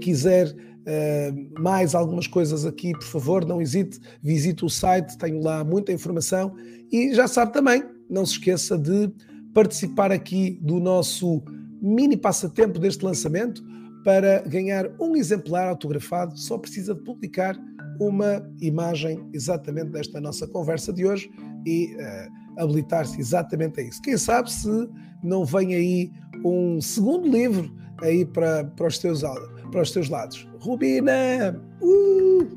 quiser 0.00 0.54
Uh, 0.80 1.60
mais 1.60 1.94
algumas 1.94 2.26
coisas 2.26 2.64
aqui, 2.64 2.92
por 2.92 3.04
favor, 3.04 3.44
não 3.44 3.60
hesite, 3.60 4.00
visite 4.22 4.64
o 4.64 4.68
site, 4.70 5.18
tenho 5.18 5.40
lá 5.42 5.62
muita 5.62 5.92
informação 5.92 6.56
e 6.90 7.14
já 7.14 7.28
sabe 7.28 7.52
também, 7.52 7.84
não 8.08 8.24
se 8.24 8.32
esqueça 8.32 8.78
de 8.78 9.12
participar 9.52 10.10
aqui 10.10 10.58
do 10.62 10.80
nosso 10.80 11.42
mini 11.80 12.16
passatempo 12.16 12.78
deste 12.78 13.04
lançamento. 13.04 13.62
Para 14.04 14.42
ganhar 14.42 14.90
um 14.98 15.14
exemplar 15.14 15.68
autografado, 15.68 16.38
só 16.38 16.56
precisa 16.56 16.94
de 16.94 17.02
publicar 17.02 17.56
uma 18.00 18.42
imagem 18.60 19.22
exatamente 19.32 19.90
desta 19.90 20.20
nossa 20.20 20.46
conversa 20.46 20.92
de 20.92 21.06
hoje 21.06 21.30
e 21.66 21.94
uh, 21.96 22.62
habilitar-se 22.62 23.20
exatamente 23.20 23.80
a 23.80 23.84
isso. 23.84 24.00
Quem 24.00 24.16
sabe 24.16 24.50
se 24.50 24.88
não 25.22 25.44
vem 25.44 25.74
aí 25.74 26.10
um 26.44 26.80
segundo 26.80 27.28
livro 27.28 27.70
aí 28.00 28.24
para, 28.24 28.64
para, 28.64 28.86
os, 28.86 28.98
teus, 28.98 29.22
para 29.70 29.82
os 29.82 29.90
teus 29.90 30.08
lados. 30.08 30.48
Rubina! 30.60 31.60
Uh! 31.82 32.48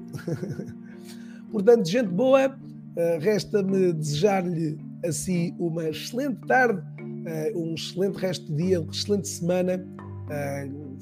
Portanto, 1.52 1.88
gente 1.88 2.08
boa, 2.08 2.48
uh, 2.48 3.20
resta-me 3.20 3.94
desejar-lhe 3.94 4.80
assim 5.06 5.54
uma 5.60 5.90
excelente 5.90 6.40
tarde, 6.48 6.82
uh, 7.02 7.60
um 7.60 7.76
excelente 7.76 8.18
resto 8.18 8.46
de 8.54 8.64
dia, 8.64 8.82
uma 8.82 8.92
excelente 8.92 9.28
semana, 9.28 9.86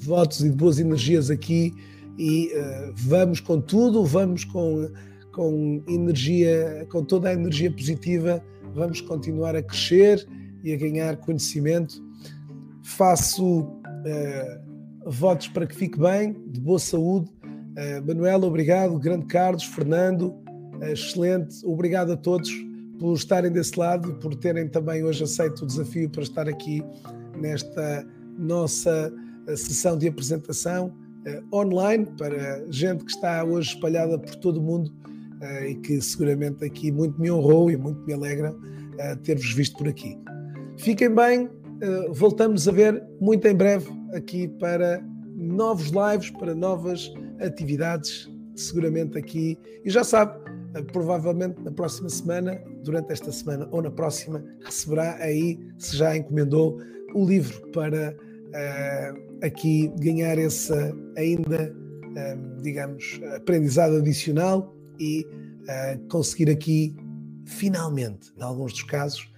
votos 0.04 0.40
e 0.40 0.50
de 0.50 0.56
boas 0.56 0.78
energias 0.78 1.30
aqui 1.30 1.74
e 2.18 2.52
uh, 2.54 2.92
vamos 2.94 3.40
com 3.40 3.60
tudo, 3.60 4.04
vamos 4.04 4.44
com, 4.44 4.90
com 5.32 5.82
energia, 5.88 6.86
com 6.90 7.04
toda 7.04 7.28
a 7.28 7.32
energia 7.32 7.70
positiva, 7.70 8.42
vamos 8.74 9.00
continuar 9.00 9.56
a 9.56 9.62
crescer 9.62 10.26
e 10.62 10.72
a 10.72 10.76
ganhar 10.76 11.16
conhecimento. 11.16 12.02
Faço 12.82 13.68
votos 15.06 15.48
para 15.48 15.66
que 15.66 15.74
fique 15.74 15.98
bem, 15.98 16.36
de 16.48 16.60
boa 16.60 16.78
saúde. 16.78 17.30
Manuela, 18.06 18.46
obrigado. 18.46 18.98
Grande 18.98 19.26
Carlos, 19.26 19.64
Fernando, 19.64 20.34
excelente. 20.80 21.64
Obrigado 21.64 22.12
a 22.12 22.16
todos 22.16 22.50
por 22.98 23.14
estarem 23.14 23.50
desse 23.50 23.78
lado 23.78 24.10
e 24.10 24.14
por 24.14 24.34
terem 24.34 24.68
também 24.68 25.02
hoje 25.02 25.24
aceito 25.24 25.64
o 25.64 25.66
desafio 25.66 26.08
para 26.08 26.22
estar 26.22 26.48
aqui 26.48 26.82
nesta 27.36 28.06
nossa 28.38 29.12
sessão 29.48 29.96
de 29.96 30.08
apresentação 30.08 30.92
uh, 31.26 31.56
online 31.56 32.06
para 32.16 32.64
gente 32.70 33.04
que 33.04 33.10
está 33.10 33.44
hoje 33.44 33.74
espalhada 33.74 34.18
por 34.18 34.34
todo 34.36 34.58
o 34.58 34.62
mundo 34.62 34.92
uh, 35.40 35.64
e 35.64 35.74
que 35.76 36.00
seguramente 36.00 36.64
aqui 36.64 36.90
muito 36.90 37.20
me 37.20 37.30
honrou 37.30 37.70
e 37.70 37.76
muito 37.76 38.00
me 38.06 38.12
alegra 38.12 38.52
uh, 38.52 39.16
ter-vos 39.22 39.52
visto 39.52 39.76
por 39.76 39.88
aqui. 39.88 40.18
Fiquem 40.78 41.14
bem, 41.14 41.50
voltamos 42.12 42.66
a 42.66 42.72
ver 42.72 43.04
muito 43.20 43.46
em 43.46 43.54
breve 43.54 43.90
aqui 44.14 44.48
para 44.48 45.04
novos 45.36 45.90
lives, 45.90 46.30
para 46.30 46.54
novas 46.54 47.12
atividades, 47.40 48.30
seguramente 48.56 49.18
aqui. 49.18 49.58
E 49.84 49.90
já 49.90 50.02
sabe, 50.02 50.40
provavelmente 50.92 51.60
na 51.62 51.70
próxima 51.70 52.08
semana, 52.08 52.58
durante 52.82 53.12
esta 53.12 53.30
semana 53.30 53.68
ou 53.70 53.82
na 53.82 53.90
próxima, 53.90 54.42
receberá 54.64 55.16
aí, 55.16 55.58
se 55.76 55.96
já 55.96 56.16
encomendou, 56.16 56.78
o 57.14 57.24
livro 57.26 57.60
para 57.70 58.16
uh, 58.52 59.44
aqui 59.44 59.92
ganhar 59.98 60.38
essa 60.38 60.94
ainda, 61.16 61.74
uh, 61.74 62.62
digamos, 62.62 63.20
aprendizado 63.36 63.96
adicional 63.96 64.74
e 64.98 65.24
uh, 65.24 66.08
conseguir 66.08 66.50
aqui, 66.50 66.94
finalmente, 67.46 68.32
em 68.36 68.42
alguns 68.42 68.72
dos 68.72 68.82
casos, 68.84 69.30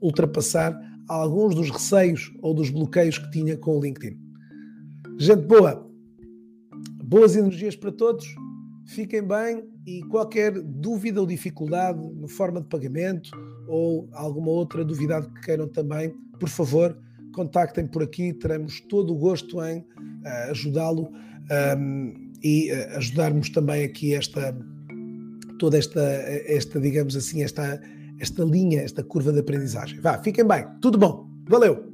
ultrapassar 0.00 0.78
alguns 1.08 1.56
dos 1.56 1.70
receios 1.70 2.32
ou 2.40 2.54
dos 2.54 2.70
bloqueios 2.70 3.18
que 3.18 3.28
tinha 3.32 3.56
com 3.56 3.76
o 3.76 3.80
LinkedIn. 3.82 4.16
Gente 5.18 5.42
boa, 5.44 5.90
boas 7.02 7.34
energias 7.34 7.74
para 7.74 7.90
todos, 7.90 8.24
fiquem 8.86 9.26
bem 9.26 9.64
e 9.84 10.02
qualquer 10.04 10.52
dúvida 10.52 11.20
ou 11.20 11.26
dificuldade 11.26 11.98
no 11.98 12.28
forma 12.28 12.60
de 12.60 12.68
pagamento 12.68 13.30
ou 13.66 14.08
alguma 14.12 14.50
outra 14.50 14.84
duvidade 14.84 15.28
que 15.30 15.40
queiram 15.40 15.66
também, 15.66 16.14
por 16.38 16.48
favor, 16.48 16.96
contactem 17.36 17.86
por 17.86 18.02
aqui, 18.02 18.32
teremos 18.32 18.80
todo 18.80 19.12
o 19.12 19.18
gosto 19.18 19.62
em 19.62 19.80
uh, 19.80 20.50
ajudá-lo 20.50 21.12
um, 21.78 22.32
e 22.42 22.72
uh, 22.72 22.96
ajudarmos 22.96 23.50
também 23.50 23.84
aqui 23.84 24.14
esta 24.14 24.56
toda 25.58 25.78
esta, 25.78 26.00
esta 26.00 26.78
digamos 26.78 27.16
assim, 27.16 27.42
esta, 27.42 27.80
esta 28.20 28.44
linha, 28.44 28.82
esta 28.82 29.02
curva 29.02 29.32
de 29.32 29.40
aprendizagem. 29.40 30.00
Vá, 30.00 30.18
fiquem 30.22 30.46
bem, 30.46 30.66
tudo 30.82 30.98
bom, 30.98 31.30
valeu! 31.48 31.92